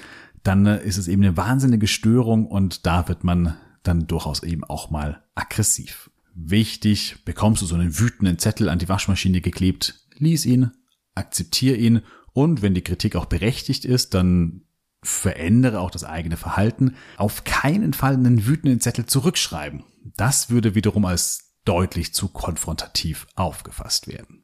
dann 0.43 0.65
ist 0.65 0.97
es 0.97 1.07
eben 1.07 1.23
eine 1.23 1.37
wahnsinnige 1.37 1.87
Störung 1.87 2.47
und 2.47 2.85
da 2.85 3.07
wird 3.07 3.23
man 3.23 3.57
dann 3.83 4.07
durchaus 4.07 4.41
eben 4.43 4.63
auch 4.63 4.89
mal 4.89 5.23
aggressiv. 5.35 6.09
Wichtig, 6.33 7.17
bekommst 7.25 7.61
du 7.61 7.65
so 7.65 7.75
einen 7.75 7.99
wütenden 7.99 8.39
Zettel 8.39 8.69
an 8.69 8.79
die 8.79 8.89
Waschmaschine 8.89 9.41
geklebt, 9.41 10.07
lies 10.17 10.45
ihn, 10.45 10.71
akzeptiere 11.19 11.75
ihn 11.75 12.01
und 12.33 12.61
wenn 12.61 12.73
die 12.73 12.83
Kritik 12.83 13.15
auch 13.15 13.25
berechtigt 13.25 13.85
ist, 13.85 14.13
dann 14.13 14.61
verändere 15.01 15.79
auch 15.79 15.91
das 15.91 16.03
eigene 16.03 16.37
Verhalten. 16.37 16.95
Auf 17.17 17.43
keinen 17.43 17.93
Fall 17.93 18.13
einen 18.13 18.45
wütenden 18.45 18.79
Zettel 18.79 19.05
zurückschreiben. 19.05 19.83
Das 20.17 20.49
würde 20.49 20.75
wiederum 20.75 21.05
als 21.05 21.53
deutlich 21.65 22.13
zu 22.13 22.29
konfrontativ 22.29 23.27
aufgefasst 23.35 24.07
werden. 24.07 24.43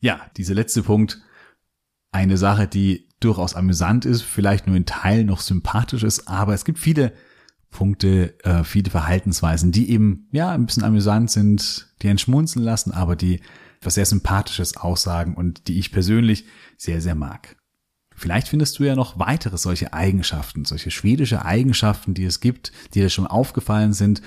Ja, 0.00 0.20
dieser 0.36 0.54
letzte 0.54 0.82
Punkt. 0.82 1.20
Eine 2.10 2.38
Sache, 2.38 2.66
die 2.66 3.08
durchaus 3.20 3.54
amüsant 3.54 4.04
ist, 4.04 4.22
vielleicht 4.22 4.66
nur 4.66 4.76
in 4.76 4.86
Teilen 4.86 5.26
noch 5.26 5.40
sympathisch 5.40 6.02
ist, 6.02 6.28
aber 6.28 6.54
es 6.54 6.64
gibt 6.64 6.78
viele 6.78 7.12
Punkte, 7.70 8.38
äh, 8.44 8.64
viele 8.64 8.90
Verhaltensweisen, 8.90 9.72
die 9.72 9.90
eben 9.90 10.28
ja 10.32 10.50
ein 10.50 10.64
bisschen 10.64 10.84
amüsant 10.84 11.30
sind, 11.30 11.92
die 12.00 12.08
einen 12.08 12.18
schmunzeln 12.18 12.64
lassen, 12.64 12.92
aber 12.92 13.14
die 13.14 13.40
was 13.80 13.94
sehr 13.94 14.06
Sympathisches 14.06 14.76
aussagen 14.76 15.34
und 15.34 15.68
die 15.68 15.78
ich 15.78 15.92
persönlich 15.92 16.46
sehr, 16.76 17.00
sehr 17.00 17.14
mag. 17.14 17.56
Vielleicht 18.14 18.48
findest 18.48 18.78
du 18.78 18.84
ja 18.84 18.96
noch 18.96 19.20
weitere 19.20 19.56
solche 19.56 19.92
Eigenschaften, 19.92 20.64
solche 20.64 20.90
schwedische 20.90 21.44
Eigenschaften, 21.44 22.14
die 22.14 22.24
es 22.24 22.40
gibt, 22.40 22.72
die 22.92 23.00
dir 23.00 23.10
schon 23.10 23.28
aufgefallen 23.28 23.92
sind, 23.92 24.22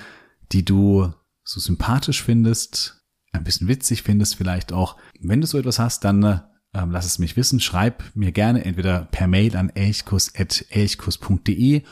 die 0.52 0.64
du 0.64 1.12
so 1.44 1.60
sympathisch 1.60 2.22
findest, 2.22 3.04
ein 3.32 3.44
bisschen 3.44 3.68
witzig 3.68 4.02
findest 4.02 4.36
vielleicht 4.36 4.72
auch. 4.72 4.96
Wenn 5.20 5.42
du 5.42 5.46
so 5.46 5.58
etwas 5.58 5.78
hast, 5.78 6.04
dann 6.04 6.22
äh, 6.22 6.40
lass 6.72 7.04
es 7.04 7.18
mich 7.18 7.36
wissen. 7.36 7.60
Schreib 7.60 8.02
mir 8.14 8.32
gerne 8.32 8.64
entweder 8.64 9.08
per 9.10 9.26
Mail 9.26 9.54
an 9.56 9.68
elchkus.elchkus.de 9.68 11.82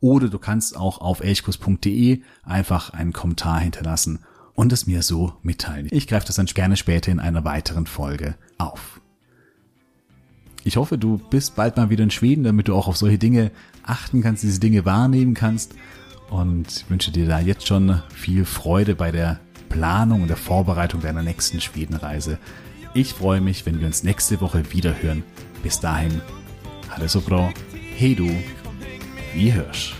oder 0.00 0.30
du 0.30 0.38
kannst 0.38 0.74
auch 0.76 1.02
auf 1.02 1.20
elchkus.de 1.20 2.22
einfach 2.42 2.88
einen 2.90 3.12
Kommentar 3.12 3.60
hinterlassen 3.60 4.24
und 4.60 4.74
es 4.74 4.86
mir 4.86 5.02
so 5.02 5.32
mitteilen. 5.42 5.88
Ich 5.90 6.06
greife 6.06 6.26
das 6.26 6.36
dann 6.36 6.44
gerne 6.44 6.76
später 6.76 7.10
in 7.10 7.18
einer 7.18 7.46
weiteren 7.46 7.86
Folge 7.86 8.34
auf. 8.58 9.00
Ich 10.64 10.76
hoffe, 10.76 10.98
du 10.98 11.16
bist 11.16 11.56
bald 11.56 11.78
mal 11.78 11.88
wieder 11.88 12.04
in 12.04 12.10
Schweden, 12.10 12.44
damit 12.44 12.68
du 12.68 12.74
auch 12.74 12.86
auf 12.86 12.98
solche 12.98 13.16
Dinge 13.16 13.52
achten 13.84 14.20
kannst, 14.20 14.42
diese 14.42 14.60
Dinge 14.60 14.84
wahrnehmen 14.84 15.32
kannst. 15.32 15.76
Und 16.28 16.70
ich 16.70 16.90
wünsche 16.90 17.10
dir 17.10 17.26
da 17.26 17.40
jetzt 17.40 17.66
schon 17.66 18.02
viel 18.14 18.44
Freude 18.44 18.94
bei 18.94 19.10
der 19.10 19.40
Planung 19.70 20.20
und 20.20 20.28
der 20.28 20.36
Vorbereitung 20.36 21.00
deiner 21.00 21.22
nächsten 21.22 21.62
Schwedenreise. 21.62 22.36
Ich 22.92 23.14
freue 23.14 23.40
mich, 23.40 23.64
wenn 23.64 23.80
wir 23.80 23.86
uns 23.86 24.02
nächste 24.02 24.42
Woche 24.42 24.74
wieder 24.74 25.02
hören. 25.02 25.22
Bis 25.62 25.80
dahin, 25.80 26.20
alles 26.94 27.12
so 27.12 27.22
bra. 27.22 27.50
Hey 27.96 28.14
du, 28.14 28.28
wie 29.32 29.54
hörst. 29.54 29.99